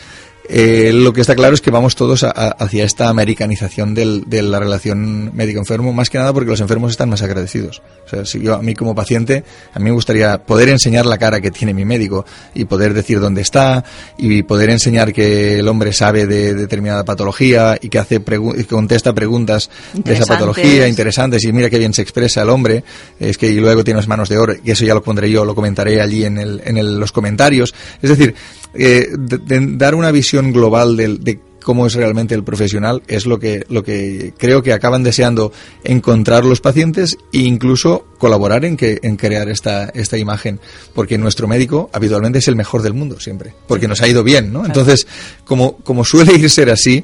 [0.47, 4.25] Eh, lo que está claro es que vamos todos a- a- hacia esta americanización del-
[4.27, 7.81] de la relación médico-enfermo, más que nada porque los enfermos están más agradecidos.
[8.05, 11.17] O sea, si yo a mí como paciente, a mí me gustaría poder enseñar la
[11.17, 13.83] cara que tiene mi médico y poder decir dónde está
[14.17, 18.63] y poder enseñar que el hombre sabe de determinada patología y que hace pregu- y
[18.63, 22.83] que contesta preguntas de esa patología interesantes y mira qué bien se expresa el hombre,
[23.19, 25.43] es que y luego tiene las manos de oro, y eso ya lo pondré yo,
[25.43, 27.73] lo comentaré allí en, el, en el- los comentarios.
[28.01, 28.35] Es decir,
[28.73, 33.25] eh, de- de dar una visión global del, de cómo es realmente el profesional es
[33.25, 35.51] lo que, lo que creo que acaban deseando
[35.83, 40.59] encontrar los pacientes e incluso colaborar en, que, en crear esta, esta imagen,
[40.93, 44.53] porque nuestro médico habitualmente es el mejor del mundo siempre, porque nos ha ido bien,
[44.53, 44.63] ¿no?
[44.63, 45.07] Entonces,
[45.43, 47.03] como, como suele ir ser así,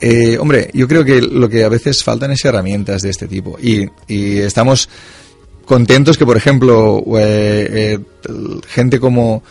[0.00, 3.58] eh, hombre, yo creo que lo que a veces faltan es herramientas de este tipo.
[3.60, 4.88] Y, y estamos
[5.64, 7.98] contentos que, por ejemplo, eh, eh,
[8.68, 9.42] gente como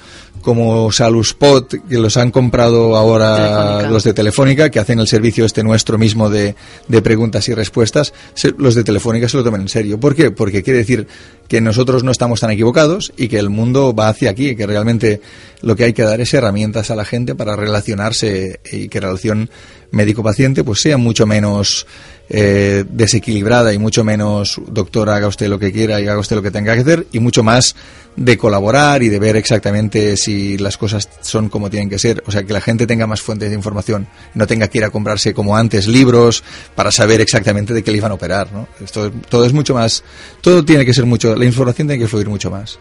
[0.46, 3.90] como Saluspot, que los han comprado ahora Telefónica.
[3.90, 6.56] los de Telefónica, que hacen el servicio este nuestro mismo de,
[6.88, 10.00] de preguntas y respuestas, se- los de Telefónica se lo toman en serio.
[10.00, 10.32] ¿Por qué?
[10.32, 11.08] Porque quiere decir
[11.48, 15.20] que nosotros no estamos tan equivocados y que el mundo va hacia aquí, que realmente
[15.62, 19.08] lo que hay que dar es herramientas a la gente para relacionarse y que la
[19.08, 19.50] relación
[19.96, 21.88] médico-paciente pues sea mucho menos
[22.30, 26.42] eh, desequilibrada y mucho menos doctor haga usted lo que quiera y haga usted lo
[26.42, 27.76] que tenga que hacer y mucho más
[28.16, 32.32] de colaborar y de ver exactamente si las cosas son como tienen que ser o
[32.32, 35.34] sea que la gente tenga más fuentes de información no tenga que ir a comprarse
[35.34, 36.44] como antes libros
[36.76, 38.68] para saber exactamente de qué le iban a operar ¿no?
[38.84, 40.04] esto todo es mucho más
[40.42, 42.80] todo tiene que ser mucho la información tiene que fluir mucho más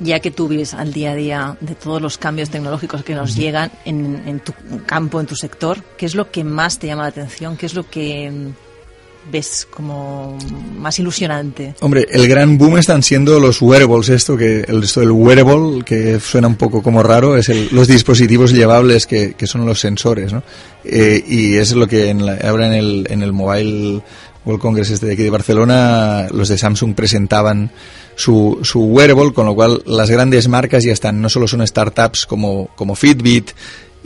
[0.00, 3.34] Ya que tú vives al día a día de todos los cambios tecnológicos que nos
[3.34, 4.52] llegan en, en tu
[4.86, 7.56] campo, en tu sector, ¿qué es lo que más te llama la atención?
[7.56, 10.38] ¿Qué es lo que mm, ves como
[10.78, 11.74] más ilusionante?
[11.80, 16.20] Hombre, el gran boom están siendo los wearables, esto que el, esto del wearable, que
[16.20, 20.32] suena un poco como raro, es el- los dispositivos llevables que, que son los sensores,
[20.32, 20.44] ¿no?
[20.84, 24.00] Eh, y es lo que en la- ahora en el, en el Mobile
[24.44, 27.70] World Congress este de aquí de Barcelona, los de Samsung presentaban
[28.18, 32.26] su, su wearable, con lo cual las grandes marcas ya están, no solo son startups
[32.26, 33.50] como, como Fitbit,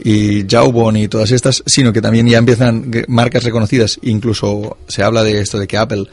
[0.03, 5.23] y Jawbone y todas estas, sino que también ya empiezan marcas reconocidas, incluso se habla
[5.23, 6.05] de esto de que Apple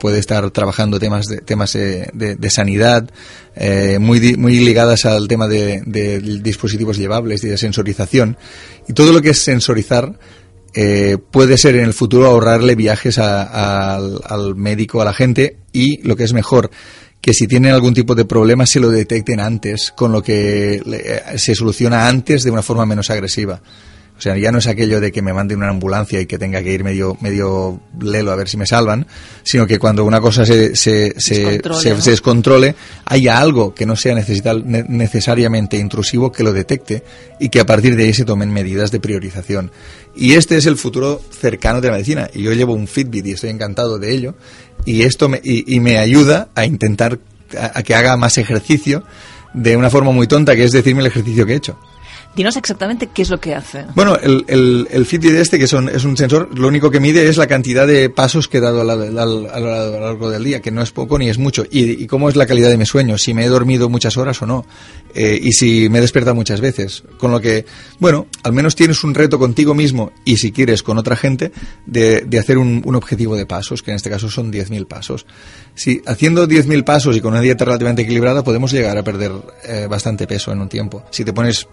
[0.00, 3.08] puede estar trabajando temas de, temas de, de- de sanidad,
[3.54, 8.36] eh, muy, muy ligadas al tema de, de dispositivos llevables y de sensorización.
[8.88, 10.18] Y todo lo que es sensorizar
[10.74, 15.58] eh, puede ser en el futuro ahorrarle viajes a- al, al médico, a la gente
[15.72, 16.70] y lo que es mejor,
[17.20, 21.02] que si tienen algún tipo de problema se lo detecten antes, con lo que le-
[21.34, 23.60] eh, se soluciona antes de una forma menos agresiva.
[24.18, 26.62] O sea, ya no es aquello de que me manden una ambulancia y que tenga
[26.62, 29.06] que ir medio, medio lelo a ver si me salvan,
[29.42, 32.00] sino que cuando una cosa se, se, se, Descontrole, se- ¿no?
[32.00, 32.74] se descontrole,
[33.04, 34.14] haya algo que no sea
[34.88, 37.02] necesariamente intrusivo que lo detecte
[37.38, 39.70] y que a partir de ahí se tomen medidas de priorización.
[40.14, 42.30] Y este es el futuro cercano de la medicina.
[42.32, 44.34] Y yo llevo un Fitbit y estoy encantado de ello.
[44.86, 47.18] Y esto me, y, y me ayuda a intentar
[47.58, 49.02] a- a que haga más ejercicio
[49.52, 51.78] de una forma muy tonta, que es decirme el ejercicio que he hecho.
[52.36, 53.86] Dinos exactamente qué es lo que hace.
[53.94, 57.26] Bueno, el, el, el Fitbit este, que son, es un sensor, lo único que mide
[57.28, 60.70] es la cantidad de pasos que he dado a, la- lo largo del día, que
[60.70, 63.32] no es poco ni es mucho, y, cómo es la calidad de mi sueño, si
[63.32, 64.66] me he dormido muchas horas o no,
[65.14, 67.04] eh, y si me he despertado muchas veces.
[67.18, 67.64] Con lo que,
[68.00, 71.52] bueno, al menos tienes un reto contigo mismo, y si quieres con otra gente,
[71.86, 75.24] de, de hacer un, un objetivo de pasos, que en este caso son 10.000 pasos.
[75.74, 79.32] Si haciendo 10.000 pasos y con una dieta relativamente equilibrada, podemos llegar a perder
[79.64, 81.02] eh, bastante peso en un tiempo.
[81.10, 81.66] Si te pones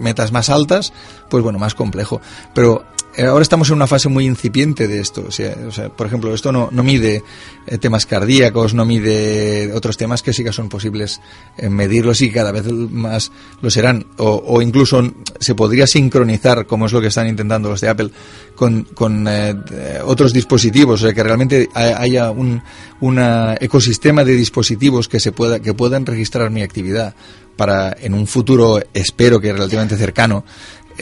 [0.00, 0.92] metas más altas,
[1.28, 2.20] pues bueno, más complejo.
[2.54, 2.84] Pero
[3.18, 5.24] ahora estamos en una fase muy incipiente de esto.
[5.26, 7.22] O sea, o sea, por ejemplo, esto no, no mide
[7.66, 11.20] eh, temas cardíacos, no mide otros temas que sí que son posibles
[11.56, 14.06] eh, medirlos y cada vez más lo serán.
[14.18, 15.02] O, o incluso
[15.40, 18.10] se podría sincronizar, como es lo que están intentando los de Apple,
[18.54, 21.02] con, con eh, eh, otros dispositivos.
[21.02, 22.62] O sea, que realmente ha- haya un
[23.02, 27.14] una ecosistema de dispositivos que se pueda que puedan registrar mi actividad
[27.56, 30.44] para en un futuro espero que relativamente cercano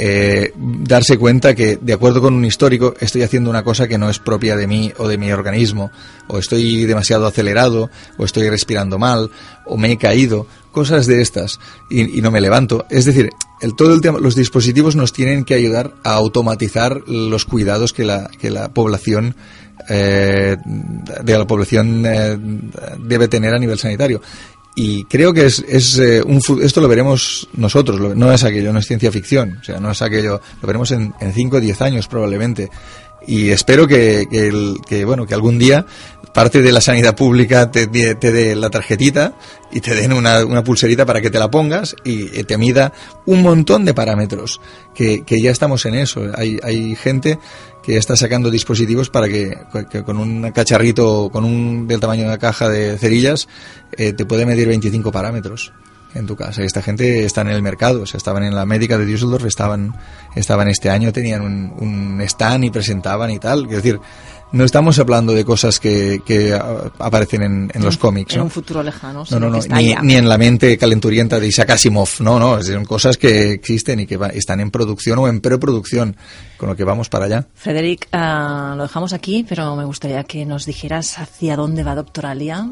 [0.01, 4.09] eh, darse cuenta que de acuerdo con un histórico estoy haciendo una cosa que no
[4.09, 5.91] es propia de mí o de mi organismo.
[6.29, 9.29] O estoy demasiado acelerado o estoy respirando mal
[9.67, 10.47] o me he caído.
[10.71, 11.59] Cosas de estas.
[11.91, 12.87] Y, no me levanto.
[12.91, 13.31] Es decir
[13.61, 18.05] el, todo el tema los dispositivos nos tienen que ayudar a automatizar los cuidados que
[18.05, 19.35] la que la población
[19.89, 22.39] eh, de la población eh,
[23.01, 24.23] debe tener a nivel sanitario.
[24.81, 28.73] Y creo que es, es eh, un, esto lo veremos nosotros, lo- no es aquello,
[28.73, 31.83] no es ciencia ficción, o sea, no es aquello, lo veremos en 5 o 10
[31.83, 32.71] años probablemente.
[33.27, 35.85] Y espero que, que, el- que, bueno, que algún día
[36.33, 39.37] parte de la sanidad pública te, te dé la tarjetita
[39.73, 42.93] y te den una, una pulserita para que te la pongas y te mida
[43.27, 44.61] un montón de parámetros,
[44.95, 46.23] que, que ya estamos en eso.
[46.37, 47.41] Hay, hay gente
[47.89, 49.57] que está sacando dispositivos para que,
[50.05, 53.49] con un cacharrito, con un del tamaño de una caja de cerillas,
[53.93, 55.73] eh, te puede medir 25 parámetros
[56.15, 56.63] en tu casa.
[56.63, 59.97] Esta gente está en el mercado, o sea, estaban en la médica de Düsseldorf, estaban,
[60.37, 63.65] estaban este año, tenían un, un stand y presentaban y tal.
[63.65, 63.99] Es decir,
[64.53, 66.53] no estamos hablando de cosas que, que
[66.99, 68.45] aparecen en, en los cómics, En ¿no?
[68.45, 69.25] un futuro lejano.
[69.31, 69.59] No, no, no,
[70.03, 74.07] ni, en la mente calenturienta de Isaac Asimov, no, no, son cosas que existen y
[74.07, 76.17] que va- están en producción o en preproducción,
[76.57, 77.47] con lo que vamos para allá.
[77.55, 82.69] Frederic, ah, lo dejamos aquí, pero me gustaría que nos dijeras hacia dónde va Doctoralia.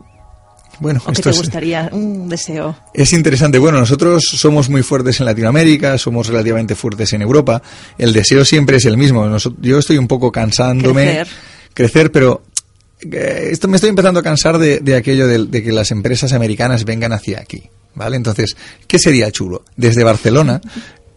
[0.79, 1.89] Bueno, ¿O te es, gustaría?
[1.91, 2.77] Un deseo.
[2.93, 3.59] es interesante.
[3.59, 7.62] Bueno, nosotros somos muy fuertes en Latinoamérica, somos relativamente fuertes en Europa.
[7.97, 9.27] El deseo siempre es el mismo.
[9.62, 11.05] Yo estoy un poco cansándome.
[11.05, 11.29] Crecer.
[11.77, 12.43] Crecer, pero
[13.01, 16.85] eh, esto me estoy empezando a cansar de, de aquello de, que las empresas americanas
[16.85, 18.17] vengan hacia aquí, ¿vale?
[18.17, 18.57] Entonces,
[18.89, 19.62] ¿qué sería chulo?
[19.77, 20.62] Desde Barcelona,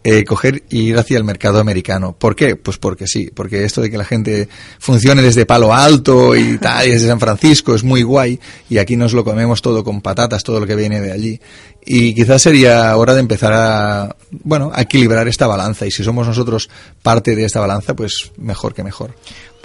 [0.04, 2.14] eh, coger y ir hacia el mercado americano.
[2.18, 2.56] ¿Por qué?
[2.56, 6.86] Pues porque sí, porque esto de que la gente funcione desde Palo Alto y tal,
[6.86, 10.44] y desde San Francisco es muy guay, y aquí nos lo comemos todo con patatas,
[10.44, 11.40] todo lo que viene de allí.
[11.86, 16.26] Y quizás sería hora de empezar a, bueno, a equilibrar esta balanza, y si somos
[16.26, 16.68] nosotros
[17.02, 19.14] parte de esta balanza, pues mejor que mejor.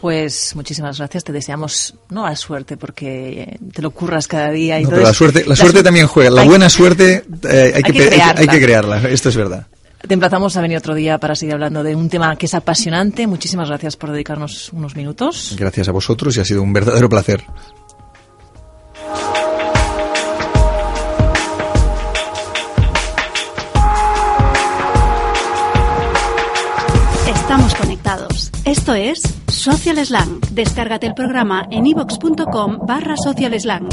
[0.06, 1.24] Pues muchísimas gracias.
[1.24, 4.80] Te deseamos no la suerte porque te lo curras cada día.
[4.80, 6.30] Y No, pero la suerte, la suerte también juega.
[6.30, 8.39] La Hay- buena suerte eh, hay, que, que pe- hay que- crearla.
[8.41, 9.10] hay que crearla.
[9.10, 9.65] Esto es verdad.
[10.08, 13.26] Te emplazamos a venir otro día para seguir hablando de un tema que es apasionante.
[13.26, 15.56] Muchísimas gracias por dedicarnos unos minutos.
[15.58, 17.44] Gracias a vosotros y ha sido un verdadero placer.
[27.28, 28.52] Estamos conectados.
[28.65, 29.22] Esto es
[29.65, 30.41] Social Slang.
[30.51, 33.89] Descárgate el programa en ivox.com barra Social Slang.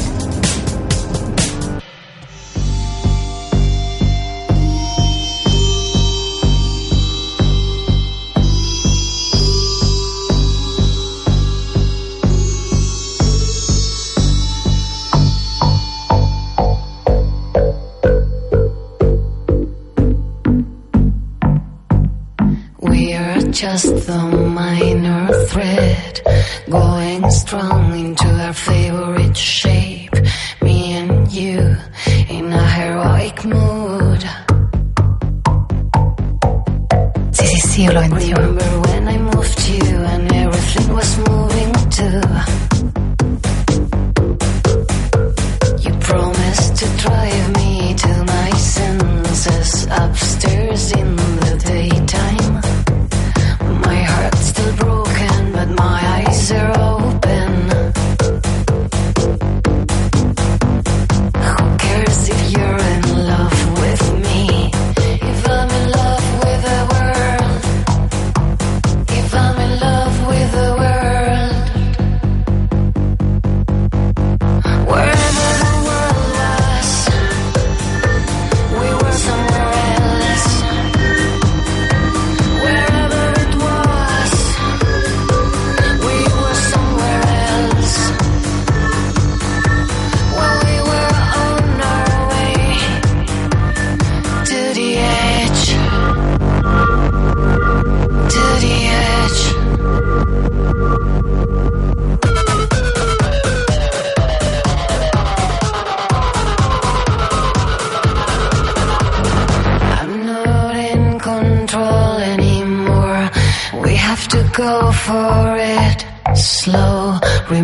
[23.52, 24.41] Just the
[25.32, 26.20] inner thread,
[26.68, 30.12] going strong into our favorite shape.
[30.60, 31.76] Me and you
[32.28, 34.22] in a heroic mood.
[37.32, 38.71] Sí, sí, sí, lo entiendo.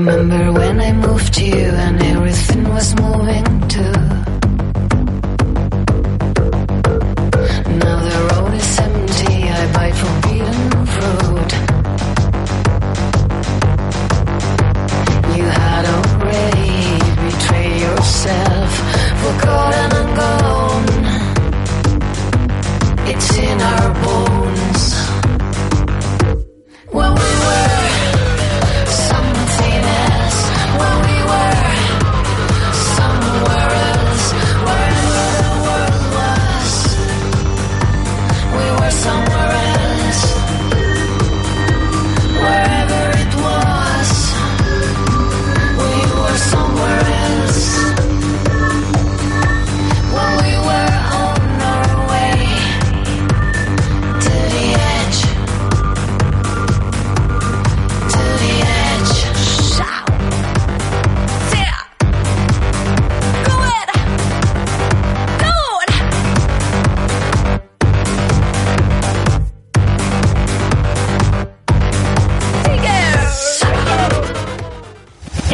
[0.09, 1.68] Remember when I moved to you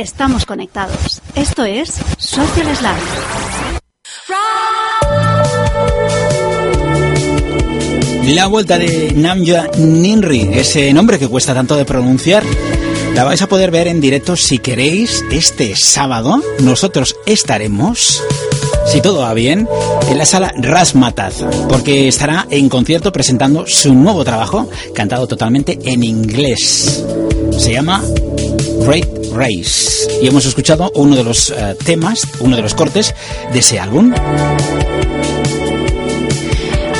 [0.04, 1.22] Estamos conectados.
[1.34, 2.96] Esto es Social Slam.
[8.34, 12.44] La vuelta de Namja Ninri, ese nombre que cuesta tanto de pronunciar,
[13.14, 16.38] la vais a poder ver en directo si queréis este sábado.
[16.60, 18.22] Nosotros estaremos,
[18.86, 19.66] si todo va bien,
[20.10, 21.36] en la sala Rasmataz,
[21.66, 27.02] porque estará en concierto presentando su nuevo trabajo, cantado totalmente en inglés.
[27.56, 28.02] Se llama
[28.86, 30.08] Great Race.
[30.22, 33.14] Y hemos escuchado uno de los eh, temas, uno de los cortes
[33.52, 34.12] de ese álbum.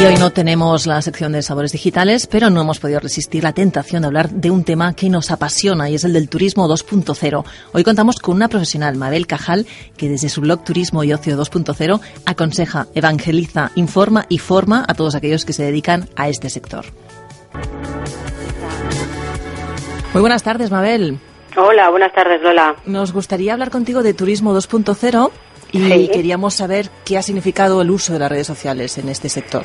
[0.01, 3.53] Y hoy no tenemos la sección de sabores digitales, pero no hemos podido resistir la
[3.53, 7.45] tentación de hablar de un tema que nos apasiona y es el del turismo 2.0.
[7.73, 12.01] Hoy contamos con una profesional, Mabel Cajal, que desde su blog Turismo y Ocio 2.0
[12.27, 16.87] aconseja, evangeliza, informa y forma a todos aquellos que se dedican a este sector.
[20.13, 21.21] Muy buenas tardes, Mabel.
[21.57, 22.75] Hola, buenas tardes, Lola.
[22.87, 25.31] Nos gustaría hablar contigo de Turismo 2.0
[25.73, 26.11] y Sí.
[26.13, 29.63] queríamos saber qué ha significado el uso de las redes sociales en este sector.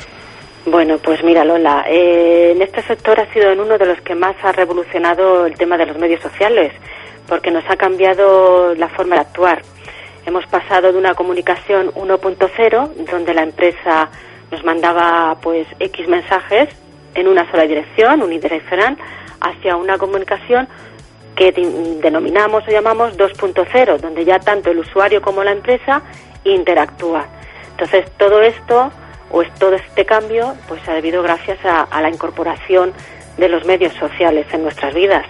[0.66, 4.14] Bueno, pues mira, Lola, eh, en este sector ha sido en uno de los que
[4.14, 6.72] más ha revolucionado el tema de los medios sociales,
[7.26, 9.62] porque nos ha cambiado la forma de actuar.
[10.26, 14.10] Hemos pasado de una comunicación 1.0, donde la empresa
[14.52, 16.68] nos mandaba pues X mensajes
[17.14, 18.96] en una sola dirección, unidireccional,
[19.40, 20.68] hacia una comunicación
[21.36, 26.02] que de- denominamos o llamamos 2.0, donde ya tanto el usuario como la empresa
[26.44, 27.26] interactúan.
[27.72, 28.90] Entonces, todo esto,
[29.30, 32.92] o es todo este cambio, pues ha debido gracias a, a la incorporación
[33.38, 35.24] de los medios sociales en nuestras vidas.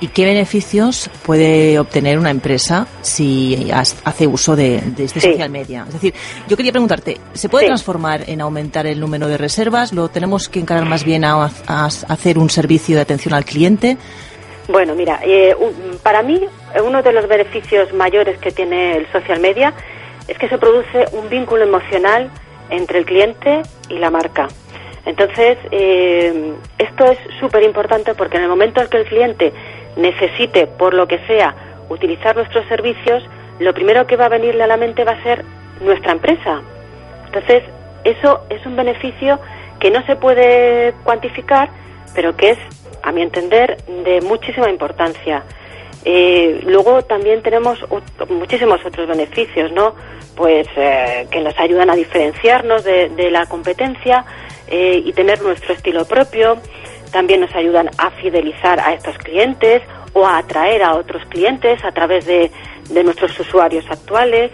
[0.00, 5.32] ¿Y qué beneficios puede obtener una empresa si hace uso de, de este Sí.
[5.32, 5.84] social media?
[5.88, 6.14] Es decir,
[6.46, 7.68] yo quería preguntarte, ¿se puede Sí.
[7.68, 9.92] transformar en aumentar el número de reservas?
[9.92, 13.96] ¿Lo tenemos que encarar más bien a, a hacer un servicio de atención al cliente?
[14.68, 15.56] Bueno, mira, eh,
[16.02, 19.72] para mí eh, uno de los beneficios mayores que tiene el social media
[20.28, 22.30] es que se produce un vínculo emocional
[22.68, 24.48] entre el cliente y la marca.
[25.06, 29.54] Entonces, eh, esto es súper importante porque en el momento en que el cliente
[29.96, 31.54] necesite, por lo que sea,
[31.88, 33.24] utilizar nuestros servicios,
[33.58, 35.46] lo primero que va a venirle a la mente va a ser
[35.80, 36.60] nuestra empresa.
[37.24, 37.62] Entonces,
[38.04, 39.40] eso es un beneficio
[39.80, 41.70] que no se puede cuantificar,
[42.14, 42.58] pero que es,
[43.08, 45.42] a mi entender, de muchísima importancia.
[46.04, 47.78] Eh, luego también tenemos
[48.28, 49.94] muchísimos otros beneficios, ¿no?
[50.36, 54.24] Pues eh, que nos ayudan a diferenciarnos de, de la competencia
[54.68, 56.58] eh, y tener nuestro estilo propio.
[57.12, 59.82] También nos ayudan a fidelizar a estos clientes
[60.12, 62.50] o a atraer a otros clientes a través de,
[62.90, 64.50] de nuestros usuarios actuales.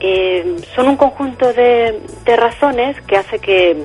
[0.00, 3.84] Eh, son un conjunto de, de razones que hace que,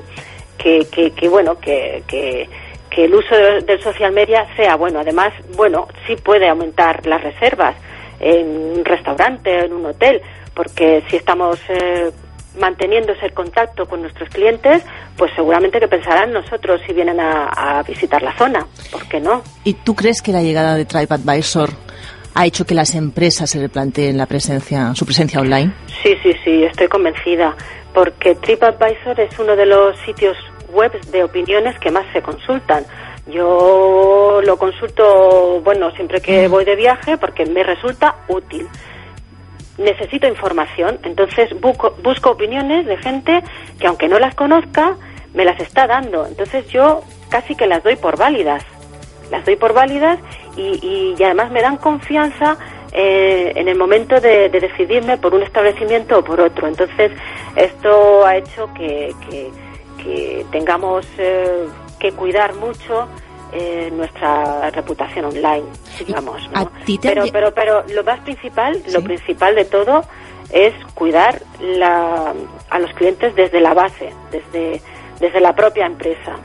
[0.58, 2.48] que, que- que, bueno que, que,
[2.90, 5.00] que el uso de- del social media sea bueno.
[5.00, 7.74] Además, bueno, sí puede aumentar las reservas
[8.20, 8.46] en
[8.78, 10.20] un restaurante, en un hotel,
[10.54, 12.10] porque si estamos eh,
[12.58, 14.82] manteniendo ese contacto con nuestros clientes,
[15.16, 17.46] pues seguramente que pensarán nosotros si vienen a,
[17.78, 18.66] a visitar la zona.
[18.90, 19.42] ¿Por qué no?
[19.64, 21.70] ¿Y tú crees que la llegada de TripAdvisor
[22.34, 25.72] ha hecho que las empresas se replanteen la presencia, su presencia online?
[26.02, 27.54] Sí, sí, sí, estoy convencida,
[27.94, 30.36] porque TripAdvisor es uno de los sitios
[30.70, 32.84] web de opiniones que más se consultan.
[33.26, 38.66] Yo lo consulto, bueno, siempre que voy de viaje porque me resulta útil.
[39.76, 43.44] Necesito información, entonces busco, busco opiniones de gente
[43.78, 44.96] que aunque no las conozca,
[45.34, 46.26] me las está dando.
[46.26, 48.64] Entonces yo casi que las doy por válidas.
[49.30, 50.18] Las doy por válidas
[50.56, 52.56] y, y- y además me dan confianza
[52.92, 56.66] eh, en el momento de, de decidirme por un establecimiento o por otro.
[56.66, 57.12] Entonces,
[57.54, 59.50] esto ha hecho que, que-
[60.02, 61.66] que tengamos eh,
[61.98, 63.08] que cuidar mucho
[63.52, 65.64] eh, nuestra reputación online,
[66.06, 66.48] digamos.
[66.50, 66.60] ¿no?
[66.60, 70.02] ¿A ti te ha pero, pero, pero lo más principal, lo principal de todo
[70.50, 72.34] es cuidar la-
[72.70, 74.80] a los clientes desde la base, desde,
[75.20, 76.36] desde la propia empresa.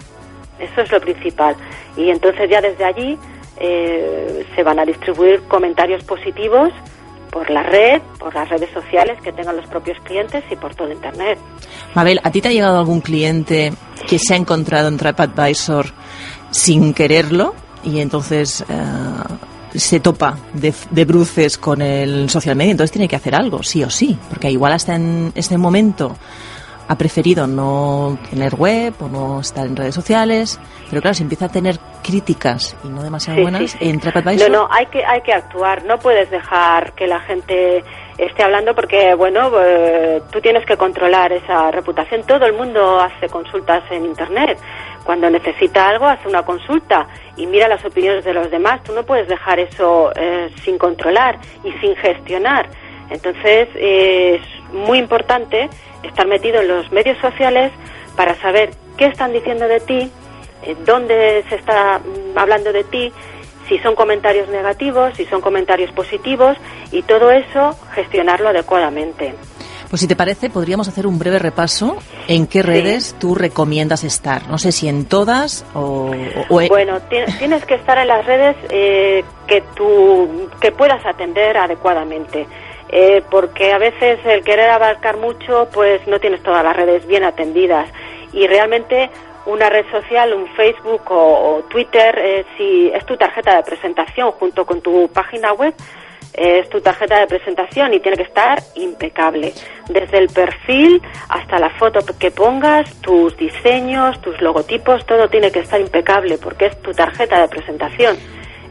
[0.59, 1.55] Eso es lo principal.
[1.97, 3.17] Y entonces ya desde allí
[3.57, 6.71] eh, se van a distribuir comentarios positivos
[7.33, 10.91] por la red, por las redes sociales que tengan los propios clientes y por todo
[10.91, 11.39] Internet.
[11.95, 13.73] Mabel, ¿a ti te ha llegado algún cliente
[14.07, 15.87] que se ha encontrado en TripAdvisor
[16.51, 22.71] sin quererlo y entonces eh, se topa de, de bruces con el social media?
[22.71, 26.15] Entonces tiene que hacer algo, sí o sí, porque igual hasta en este momento
[26.87, 30.59] ha preferido no tener web o no estar en redes sociales,
[30.89, 33.89] pero claro, si empieza a tener críticas y no demasiado Sí, buenas sí, sí.
[33.89, 35.85] en TripAdvisor, No, no, hay que, hay que actuar.
[35.85, 37.83] No puedes dejar que la gente
[38.17, 42.23] esté hablando porque, bueno, eh, tú tienes que controlar esa reputación.
[42.23, 44.59] Todo el mundo hace consultas en Internet.
[45.03, 48.83] Cuando necesita algo, hace una consulta y mira las opiniones de los demás.
[48.83, 52.69] Tú no puedes dejar eso eh, sin controlar y sin gestionar.
[53.09, 55.69] Entonces, eh, es muy importante
[56.03, 57.71] estar metido en los medios sociales
[58.15, 60.11] para saber qué están diciendo de ti,
[60.63, 63.11] eh, dónde se está mm, hablando de ti,
[63.67, 66.57] si son comentarios negativos, si son comentarios positivos
[66.91, 69.33] y todo eso gestionarlo adecuadamente.
[69.89, 71.97] Pues si te parece, podríamos hacer un breve repaso
[72.27, 74.47] en qué redes tú recomiendas estar.
[74.49, 76.11] No sé si en todas o,
[76.49, 81.05] o en- Bueno, ti- tienes que estar en las redes eh, que tú que puedas
[81.05, 82.47] atender adecuadamente.
[82.95, 87.23] Eh, porque a veces el querer abarcar mucho, pues no tienes todas las redes bien
[87.23, 87.89] atendidas.
[88.33, 89.09] Y realmente
[89.47, 94.63] una red social, un Facebook o, Twitter, eh, si es tu tarjeta de presentación junto
[94.65, 95.73] con tu página web,
[96.35, 99.53] eh, es tu tarjeta de presentación y tiene que estar impecable.
[99.89, 105.59] Desde el perfil hasta la foto que pongas, tus diseños, tus logotipos, todo tiene que
[105.61, 108.17] estar impecable porque es tu tarjeta de presentación.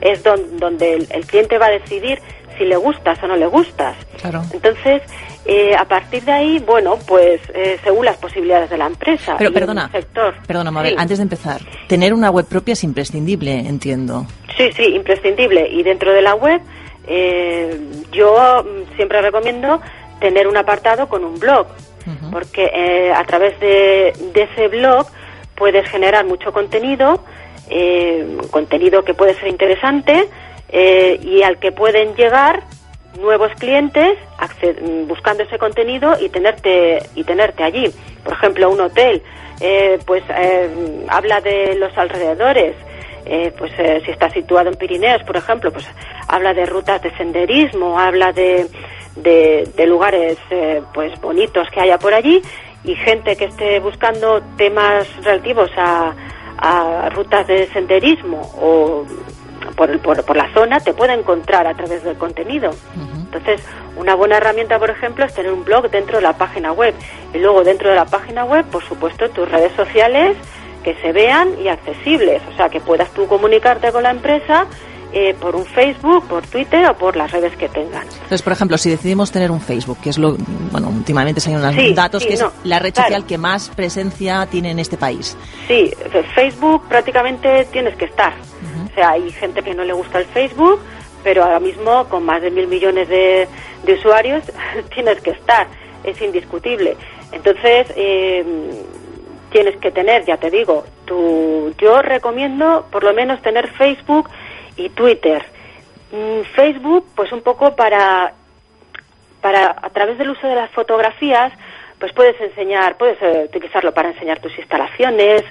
[0.01, 2.21] Es don- donde el cliente va a decidir
[2.63, 3.97] si le gustas o no le gustas.
[4.21, 4.43] Claro.
[4.53, 5.03] Entonces,
[5.47, 9.51] eh, a partir de ahí, bueno, pues eh, según las posibilidades de la empresa Pero
[9.51, 10.35] y perdona, sector.
[10.47, 10.97] perdona, Mabel, Sí.
[10.99, 14.27] antes de empezar, tener una web propia es imprescindible, entiendo.
[14.57, 15.69] Sí, sí, imprescindible.
[15.69, 16.61] Y dentro de la web,
[17.09, 17.77] eh,
[18.13, 18.65] yo
[18.97, 19.81] siempre recomiendo
[20.21, 21.67] tener un apartado con un blog,
[22.31, 25.07] porque eh, a través de, de ese blog
[25.57, 27.25] puedes generar mucho contenido,
[27.71, 30.29] eh, contenido que puede ser interesante
[30.73, 32.63] eh, y al que pueden llegar
[33.21, 34.19] nuevos clientes
[34.83, 37.93] mm, buscando ese contenido y tenerte y tenerte allí.
[38.25, 39.23] Por ejemplo, un hotel,
[39.61, 42.75] eh, pues eh, habla de los alrededores.
[43.25, 45.87] Eh, pues eh, si está situado en Pirineos, por ejemplo, pues
[46.27, 48.67] habla de rutas de senderismo, habla de,
[49.15, 52.43] de, de lugares eh, pues bonitos que haya por allí
[52.83, 56.13] y gente que esté buscando temas relativos a,
[56.59, 59.07] a rutas de senderismo o
[59.77, 62.71] por, el- por, por la zona te puede encontrar a través del contenido.
[63.25, 63.63] Entonces,
[63.97, 66.95] una buena herramienta, por ejemplo, es tener un blog dentro de la página web.
[67.33, 70.37] Y luego, dentro de la página web, por supuesto, tus redes sociales
[70.85, 74.67] que se vean y accesibles, o sea, que puedas tú comunicarte con la empresa
[75.15, 78.03] eh, por un Facebook, por Twitter o por las redes que tengan.
[78.03, 80.37] Entonces, por ejemplo, si decidimos tener un Facebook, que es lo,
[80.71, 83.09] bueno, últimamente se hay unos Sí, datos sí, que es la red claro.
[83.09, 85.37] social que más presencia tiene en este país.
[85.69, 85.93] Sí,
[86.35, 88.33] Facebook prácticamente tienes que estar.
[88.91, 90.81] O sea, hay gente que no le gusta el Facebook,
[91.23, 93.49] pero ahora mismo con más de mil millones de,
[93.85, 94.43] de usuarios
[94.95, 95.67] tienes que estar,
[96.05, 96.97] es indiscutible.
[97.33, 98.45] Entonces, eh,
[99.51, 104.29] tienes que tener, ya te digo, tu, yo recomiendo por lo menos tener Facebook
[104.77, 105.45] y Twitter.
[106.11, 108.35] Mm, Facebook, pues un poco para
[109.41, 111.53] para a través del uso de las fotografías
[111.99, 115.43] pues puedes enseñar puedes eh, utilizarlo para enseñar tus instalaciones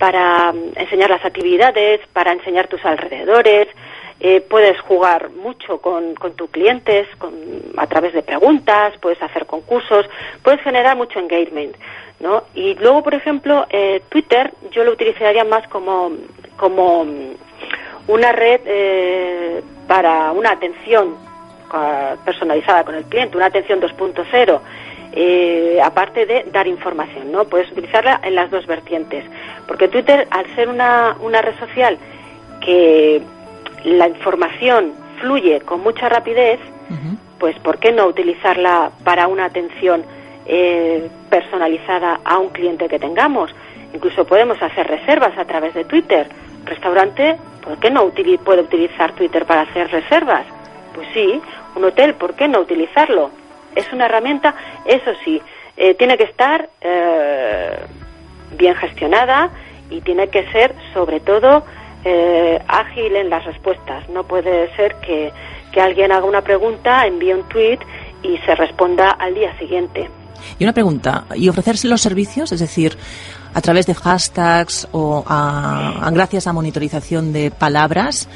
[0.00, 3.68] para mm, enseñar las actividades para enseñar tus alrededores
[4.18, 7.32] eh, puedes jugar mucho con, con tus clientes con,
[7.76, 10.06] a través de preguntas puedes hacer concursos
[10.42, 11.76] puedes generar mucho engagement
[12.18, 12.42] ¿no?
[12.54, 16.10] y luego por ejemplo eh, Twitter yo lo utilizaría más como
[16.56, 17.34] como mm,
[18.08, 21.16] una red eh, para una atención
[21.70, 24.60] ah, personalizada con el cliente, una atención 2.0,
[25.12, 27.44] eh, aparte de dar información, ¿no?
[27.44, 29.24] Puedes utilizarla en las dos vertientes,
[29.66, 31.98] porque Twitter, al ser una, una red social
[32.60, 33.22] que
[33.84, 36.58] la información fluye con mucha rapidez,
[37.38, 40.04] pues ¿por qué no utilizarla para una atención
[40.46, 43.54] eh, personalizada a un cliente que tengamos?
[43.94, 46.28] Incluso podemos hacer reservas a través de Twitter.
[46.66, 50.44] Restaurante, ¿por qué no utili- puede utilizar Twitter para hacer reservas?
[50.94, 51.40] Pues sí,
[51.74, 53.30] un hotel, ¿por qué no utilizarlo?
[53.76, 54.54] Es una herramienta,
[54.84, 55.40] eso sí,
[55.76, 57.78] eh, tiene que estar eh,
[58.58, 59.50] bien gestionada
[59.90, 61.64] y tiene que ser, sobre todo,
[62.04, 64.08] eh, ágil en las respuestas.
[64.08, 65.32] No puede ser que,
[65.72, 67.78] que alguien haga una pregunta, envíe un tweet
[68.22, 70.08] y se responda al día siguiente.
[70.58, 72.50] Y una pregunta, ¿y ofrecerse los servicios?
[72.52, 72.96] Es decir,
[73.52, 78.28] a través de hashtags o a- a- gracias a monitorización de palabras,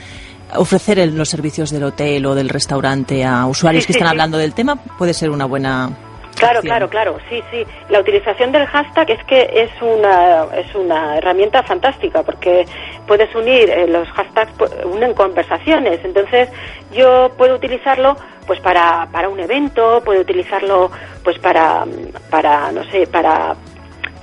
[0.56, 4.08] ofrecer el- los servicios del hotel o del restaurante a usuarios Sí, que sí, están
[4.08, 4.12] sí.
[4.12, 5.90] hablando del tema puede ser una buena.
[6.36, 7.64] Claro, claro, claro, sí, sí.
[7.90, 12.66] La utilización del hashtag es que es una, es una herramienta fantástica porque
[13.06, 14.52] puedes unir, eh, los hashtags
[14.84, 16.00] unen conversaciones.
[16.04, 16.48] Entonces,
[16.92, 18.16] yo puedo utilizarlo
[18.48, 20.90] pues para, para un evento, puedo utilizarlo
[21.22, 21.84] pues para,
[22.30, 23.54] para no sé, para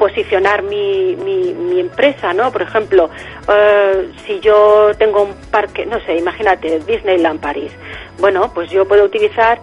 [0.01, 2.51] posicionar mi, mi, mi empresa, ¿no?
[2.51, 3.11] Por ejemplo,
[3.47, 7.71] eh, si yo tengo un parque, no sé, imagínate, Disneyland París.
[8.17, 9.61] Bueno, pues yo puedo utilizar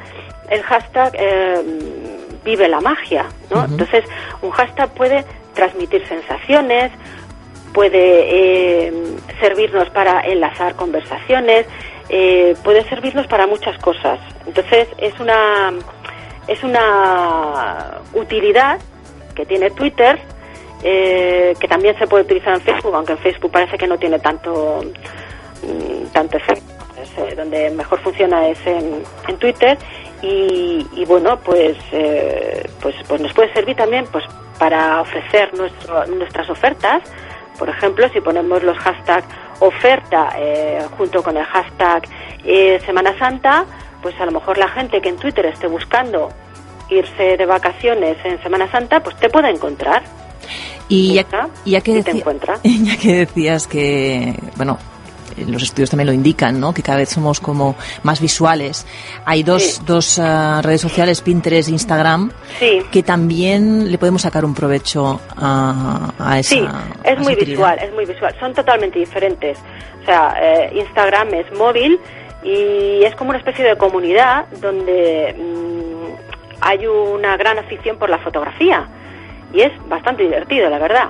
[0.49, 1.61] el hashtag eh,
[2.45, 3.65] vive la magia, ¿no?
[3.65, 4.05] Entonces,
[4.41, 5.25] un hashtag puede
[5.55, 6.93] transmitir sensaciones,
[7.75, 8.93] puede eh,
[9.41, 11.67] servirnos para enlazar conversaciones,
[12.11, 14.21] eh, puede servirnos para muchas cosas.
[14.47, 15.73] Entonces, es una
[16.47, 18.79] es una utilidad
[19.39, 20.19] que tiene Twitter,
[20.83, 24.19] eh, que también se puede utilizar en Facebook, aunque en Facebook parece que no tiene
[24.19, 24.83] tanto
[25.63, 26.79] mm, tanto efecto.
[27.19, 29.03] Eh, donde mejor funciona es en,
[29.39, 29.79] Twitter
[30.21, 34.25] y, bueno pues eh, pues pues nos puede servir también pues
[34.59, 37.03] para ofrecer nuestras ofertas
[37.57, 39.27] por ejemplo si ponemos los hashtags
[39.61, 42.03] oferta eh, junto con el hashtag
[42.85, 43.65] Semana Santa
[44.03, 46.31] pues a lo mejor la gente que en Twitter esté buscando
[46.91, 50.03] irse de vacaciones en Semana Santa pues te puede encontrar
[50.89, 51.27] Y ya,
[51.67, 52.59] ya que y te encuentra.
[52.65, 54.79] ya que decías que, bueno,
[55.47, 56.73] los estudios también lo indican, ¿no?
[56.75, 58.87] Que cada vez somos como más visuales.
[59.25, 59.83] Hay dos, Sí.
[59.87, 65.21] dos ah, redes sociales, Pinterest e Instagram, sí que también le podemos sacar un provecho
[65.37, 66.65] a, a esa Sí,
[67.05, 67.47] es muy utilidad.
[67.59, 68.35] visual, es muy visual.
[68.41, 69.59] Son totalmente diferentes.
[70.03, 72.01] O sea, eh, Instagram es móvil
[72.43, 75.78] y es como una especie de comunidad donde mm,
[76.61, 78.87] hay una gran afición por la fotografía.
[79.53, 81.09] Y es bastante divertido, la verdad,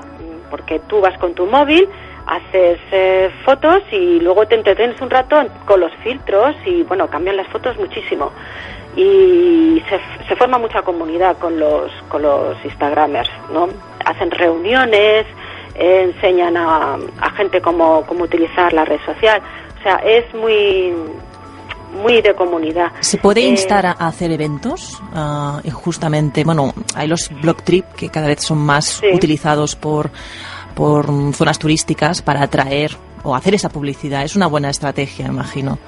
[0.50, 1.88] porque tú vas con tu móvil,
[2.26, 7.36] haces eh, fotos y luego te entretienes un rato con los filtros y bueno, cambian
[7.36, 8.30] las fotos muchísimo.
[8.96, 13.68] Y se, se forma mucha comunidad con los con los Instagramers, ¿no?
[14.04, 15.26] Hacen reuniones,
[15.74, 19.40] enseñan a, a gente cómo, cómo utilizar la red social,
[19.78, 20.92] o sea, es muy
[21.92, 22.92] muy de comunidad.
[23.00, 25.00] ¿Se puede Eh, instar a, a hacer eventos?
[25.64, 29.06] Y justamente, bueno, hay los blog trip que cada vez son más Sí.
[29.12, 30.10] utilizados por,
[30.74, 32.92] por zonas turísticas para atraer
[33.24, 34.22] o hacer esa publicidad.
[34.24, 35.78] Es una buena estrategia, imagino.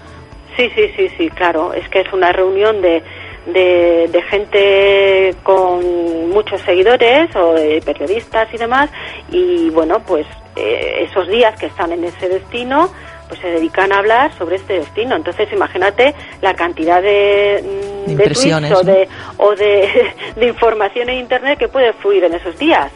[0.57, 1.73] Sí, sí, sí, sí, claro.
[1.73, 3.03] Es que es una reunión de,
[3.47, 8.91] de, de gente con muchos seguidores o de periodistas y demás.
[9.31, 10.27] Y bueno, pues
[10.57, 12.91] eh, esos días que están en ese destino,
[13.31, 15.15] pues se dedican a hablar sobre este destino.
[15.17, 17.65] Entonces, imagínate la cantidad de,
[18.07, 18.83] mm, De de tweets o ¿no?
[18.83, 19.09] de,
[19.39, 19.89] o de,
[20.37, 22.91] de información en Internet que puede fluir en esos días.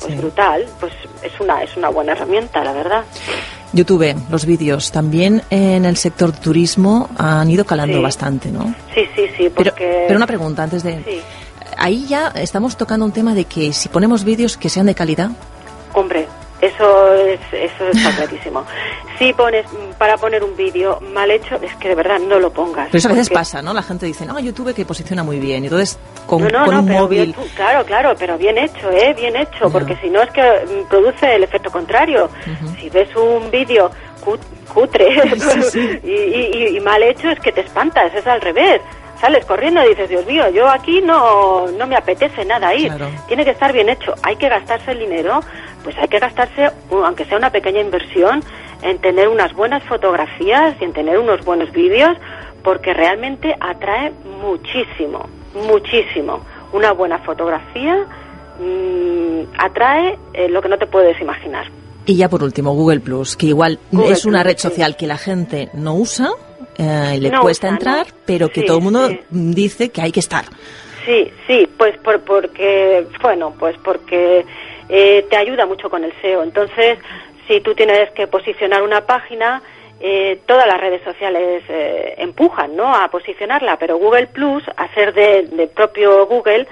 [0.00, 3.04] pues brutal, pues es una, es una buena herramienta, la verdad.
[3.72, 8.02] YouTube, los vídeos, también en el sector turismo han ido calando Sí.
[8.02, 8.74] bastante, ¿no?
[8.94, 10.04] Sí, sí, sí, Pero, porque...
[10.06, 11.02] pero una pregunta antes de...
[11.04, 11.20] Sí.
[11.76, 15.30] Ahí ya estamos tocando un tema de que si ponemos vídeos que sean de calidad,
[15.94, 16.26] Hombre,
[16.60, 18.64] eso es, eso está clarísimo.
[19.18, 19.66] Si pones,
[19.98, 22.86] para poner un vídeo mal hecho, es que de verdad no lo pongas.
[22.86, 23.74] pero eso a veces porque- pasa, ¿no?
[23.74, 26.74] La gente dice, no, YouTube que posiciona muy bien, y entonces con, no, no, con
[26.74, 27.34] no, un pero móvil...
[27.36, 29.14] bien- claro, claro, pero bien hecho, ¿eh?
[29.14, 32.28] Bien hecho, porque si no es que mm, produce el efecto contrario.
[32.80, 33.90] Si ves un vídeo
[34.24, 34.38] cu-
[34.72, 35.08] cutre
[36.04, 38.80] y, y- y mal hecho, es que te espantas, es al revés.
[39.20, 42.88] Sales corriendo y dices, Dios mío, yo aquí no, no me apetece nada ir.
[42.88, 43.10] Claro.
[43.28, 44.14] Tiene que estar bien hecho.
[44.22, 45.40] Hay que gastarse el dinero,
[45.82, 48.42] pues hay que gastarse, aunque sea una pequeña inversión,
[48.82, 52.16] en tener unas buenas fotografías y en tener unos buenos vídeos,
[52.62, 54.12] porque realmente atrae
[54.42, 56.40] muchísimo, muchísimo.
[56.72, 58.06] Una buena fotografía
[58.58, 61.66] mm, atrae eh, lo que no te puedes imaginar.
[62.06, 64.68] Y ya por último, Google Plus, que igual Google es una Plus, red sí.
[64.68, 66.30] social que la gente no usa,
[66.78, 68.14] eh, le No cuesta usa, entrar, ¿no?
[68.24, 69.20] pero que Sí, todo el mundo sí.
[69.30, 70.44] dice que hay que estar.
[71.04, 74.44] Sí, sí, pues por, porque, bueno, pues porque
[74.88, 76.42] eh, te ayuda mucho con el SEO.
[76.42, 76.98] Entonces,
[77.48, 79.62] si tú tienes que posicionar una página,
[80.00, 82.94] eh, todas las redes sociales eh, empujan, ¿no?
[82.94, 86.66] A posicionarla, pero Google Plus, a ser de, de propio Google,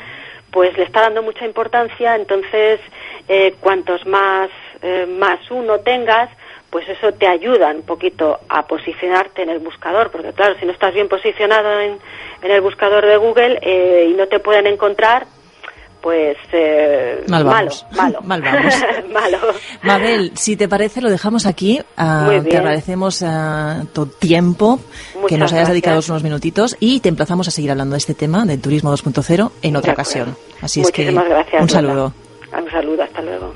[0.51, 2.17] pues le está dando mucha importancia.
[2.17, 2.81] Entonces,
[3.29, 4.51] eh, cuantos más
[4.83, 6.31] eh, más uno tengas,
[6.71, 10.73] pues eso te ayuda un poquito a posicionarte en el buscador, porque claro, si no
[10.73, 11.99] estás bien posicionado en,
[12.43, 15.27] en el buscador de Google eh, y no te pueden encontrar,
[16.03, 17.87] pues eh, Mal malo, vamos.
[17.97, 18.75] malo, Mal vamos.
[19.13, 19.39] malo.
[19.83, 21.81] Mabel, si te parece, lo dejamos aquí.
[21.97, 24.79] Ah, Muy te agradecemos ah, tu tiempo,
[25.27, 25.69] que nos hayas gracias.
[25.71, 29.51] dedicado unos minutitos y te emplazamos a seguir hablando de este tema del turismo 2.0
[29.63, 30.37] en otra ocasión.
[30.63, 31.63] Así es que Muchísimas gracias.
[31.63, 31.89] un Lola.
[31.89, 32.13] saludo.
[32.65, 33.55] Un saludo, hasta luego.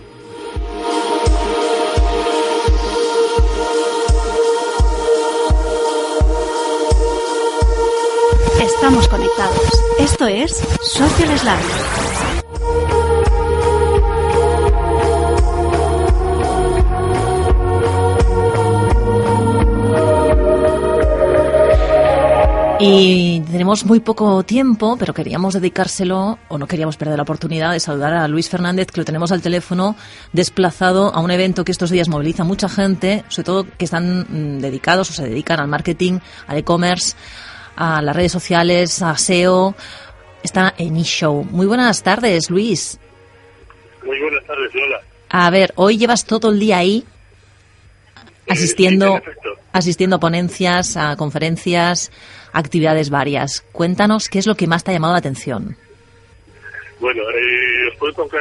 [8.83, 9.70] Estamos conectados.
[10.01, 11.59] Esto es Social Slam.
[22.80, 27.78] Y tenemos muy poco tiempo, pero queríamos dedicárselo, o no queríamos perder la oportunidad de
[27.78, 29.95] saludar a Luis Fernández, que lo tenemos al teléfono,
[30.33, 34.59] desplazado a un evento que estos días moviliza mucha gente, sobre todo que están mm,
[34.59, 36.18] dedicados o se dedican al marketing,
[36.49, 37.14] al e-commerce,
[37.77, 39.75] a las redes sociales, a SEO.
[40.43, 41.45] Está en eShow.
[41.45, 42.99] Muy buenas tardes, Luis.
[44.05, 45.01] Muy buenas tardes, Lola.
[45.31, 47.05] A ver, hoy llevas todo el día ahí
[48.49, 52.11] asistiendo, sí, asistiendo a ponencias, a conferencias,
[52.53, 53.62] actividades varias.
[53.73, 55.77] Cuéntanos qué es lo que más te ha llamado la atención.
[57.01, 58.41] Bueno, eh, os puedo contar,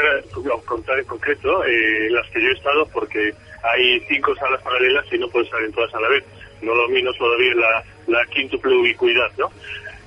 [0.66, 5.18] contar en concreto eh, las que yo he estado porque hay cinco salas paralelas y
[5.18, 6.24] no puedo estar en todas a la vez.
[6.62, 9.50] No domino todavía la, la quíntuple ubicuidad, ¿no?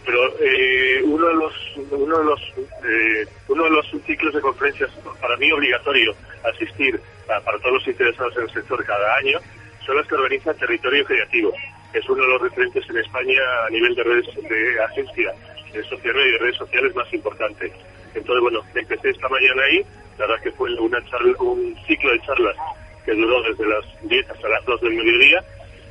[0.04, 1.52] Pero eh, uno de los
[1.90, 2.40] uno de los
[2.84, 4.90] eh, uno de los ciclos de conferencias
[5.20, 9.38] para mí obligatorio asistir para todos los interesados en el sector cada año
[9.84, 11.52] son las que organiza Territorio Creativo.
[11.92, 15.32] Es uno de los referentes en España a nivel de redes de agencia
[15.72, 17.72] de social y de redes sociales más importante.
[18.14, 19.84] Entonces, bueno, empecé esta mañana ahí,
[20.18, 20.98] la verdad que fue una
[21.40, 22.56] un ciclo de charlas
[23.04, 25.44] que duró desde las 10 hasta las 2 del mediodía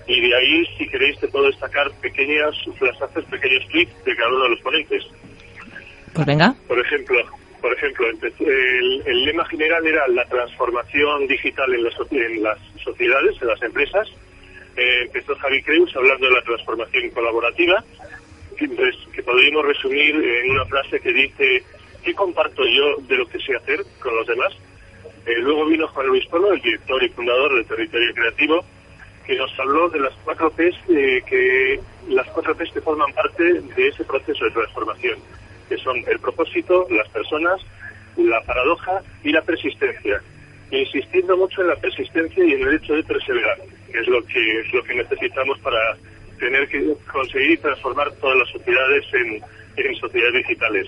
[0.07, 4.43] y de ahí, si queréis, te puedo destacar pequeñas flashazos, pequeños clips de cada uno
[4.43, 5.03] de los ponentes.
[6.13, 6.55] Pues venga.
[6.67, 7.17] Por ejemplo,
[7.61, 13.41] por ejemplo, el, el lema general era la transformación digital en las, en las sociedades,
[13.41, 14.07] en las empresas.
[14.75, 17.83] Eh, empezó Javi Creus hablando de la transformación colaborativa,
[18.57, 21.63] que, pues, que podríamos resumir en una frase que dice,
[22.03, 24.53] ¿qué comparto yo de lo que sé hacer con los demás?
[25.25, 28.65] Eh, luego vino Juan Luis Polo, el director y fundador del Territorio Creativo,
[29.25, 33.43] que nos habló de las cuatro P's eh, que las cuatro P's que forman parte
[33.43, 35.19] de ese proceso de transformación,
[35.69, 37.61] que son el propósito, las personas,
[38.17, 40.21] la paradoja y la persistencia,
[40.71, 43.57] insistiendo mucho en la persistencia y en el hecho de perseverar,
[43.91, 45.97] que es lo que es lo que necesitamos para
[46.39, 49.41] tener que conseguir transformar todas las sociedades en,
[49.77, 50.87] en sociedades digitales.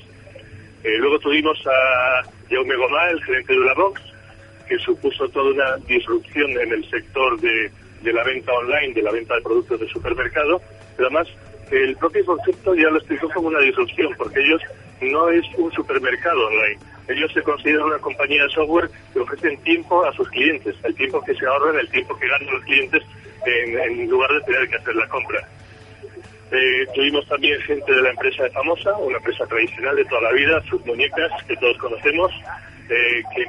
[0.83, 4.01] Eh, luego tuvimos a Jaume Gomá, el gerente de la Vox,
[4.67, 7.71] que supuso toda una disrupción en el sector de,
[8.01, 10.61] de la venta online, de la venta de productos de supermercado.
[10.95, 11.27] Pero además,
[11.71, 14.61] el propio concepto ya lo explicó como una disrupción, porque ellos
[15.01, 16.79] no es un supermercado online.
[17.07, 21.21] Ellos se consideran una compañía de software que ofrecen tiempo a sus clientes, el tiempo
[21.23, 23.03] que se ahorran, el tiempo que ganan los clientes
[23.45, 25.47] en, en lugar de tener que hacer la compra.
[26.51, 30.31] Eh, tuvimos también gente de la empresa de Famosa, una empresa tradicional de toda la
[30.31, 32.31] vida, sus muñecas que todos conocemos,
[32.89, 33.45] eh, que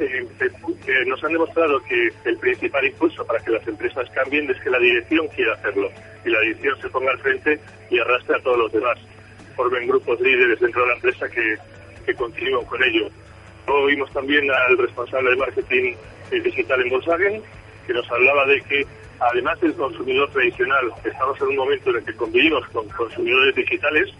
[0.00, 4.70] eh, nos han demostrado que el principal impulso para que las empresas cambien es que
[4.70, 5.90] la dirección quiera hacerlo
[6.24, 8.98] y la dirección se ponga al frente y arrastre a todos los demás.
[9.54, 11.56] Formen grupos líderes dentro de la empresa que,
[12.04, 13.08] que continúen con ello.
[13.66, 15.94] Luego vimos también al responsable de marketing
[16.30, 17.42] digital en Volkswagen
[17.86, 18.86] que nos hablaba de que
[19.20, 24.10] además del consumidor tradicional, estamos en un momento en el que convivimos con consumidores digitales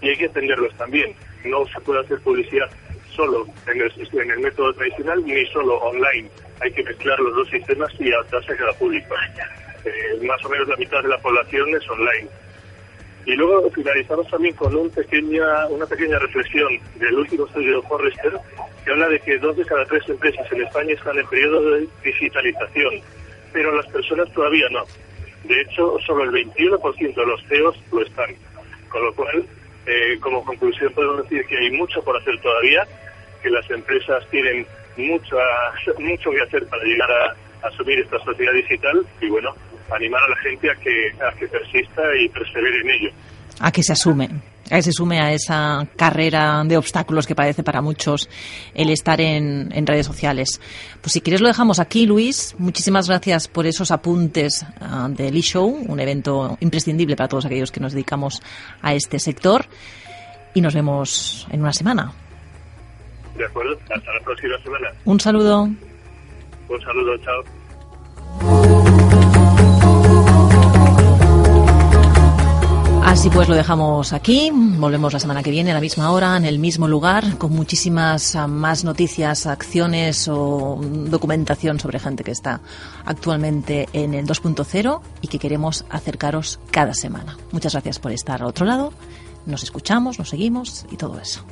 [0.00, 1.14] y hay que atenderlos también.
[1.44, 2.70] No se puede hacer publicidad
[3.18, 6.30] solo en el, en el método tradicional ni solo online.
[6.60, 9.12] Hay que mezclar los dos sistemas y adaptarse a cada público.
[9.84, 12.28] Eh, más o menos la mitad de la población es online.
[13.26, 18.32] Y luego finalizamos también con un pequeña, una pequeña reflexión del último estudio de Forrester
[18.84, 21.88] que habla de que dos de cada tres empresas en España están en periodo de
[22.04, 23.00] digitalización,
[23.52, 24.84] pero las personas todavía no.
[25.44, 28.30] De hecho, solo el 21% de los CEOs lo están.
[28.88, 29.44] Con lo cual,
[29.86, 32.86] eh, como conclusión podemos decir que hay mucho por hacer todavía,
[33.42, 34.66] que las empresas tienen
[34.96, 35.36] mucho,
[35.98, 39.54] mucho que hacer para llegar a asumir esta sociedad digital y bueno,
[39.94, 43.10] animar a la gente a que, a que persista y persevere en ello.
[43.60, 44.28] A que se asume,
[44.70, 48.28] a que se sume a esa carrera de obstáculos que parece para muchos
[48.74, 50.60] el estar en, en redes sociales.
[51.00, 52.54] Pues si quieres lo dejamos aquí, Luis.
[52.58, 57.80] Muchísimas gracias por esos apuntes uh, del e-show, un evento imprescindible para todos aquellos que
[57.80, 58.40] nos dedicamos
[58.80, 59.66] a este sector.
[60.54, 62.12] Y nos vemos en una semana.
[63.38, 64.88] De acuerdo, hasta la próxima semana.
[65.04, 65.62] Un saludo.
[65.62, 67.44] Un saludo, chao.
[73.04, 74.50] Así pues lo dejamos aquí.
[74.52, 78.34] Volvemos la semana que viene a la misma hora, en el mismo lugar, con muchísimas
[78.36, 82.60] ah, más noticias, acciones o documentación sobre gente que está
[83.06, 87.36] actualmente en el 2.0 y que queremos acercaros cada semana.
[87.52, 88.92] Muchas gracias por estar al otro lado.
[89.46, 91.44] Nos escuchamos, nos seguimos y todo eso.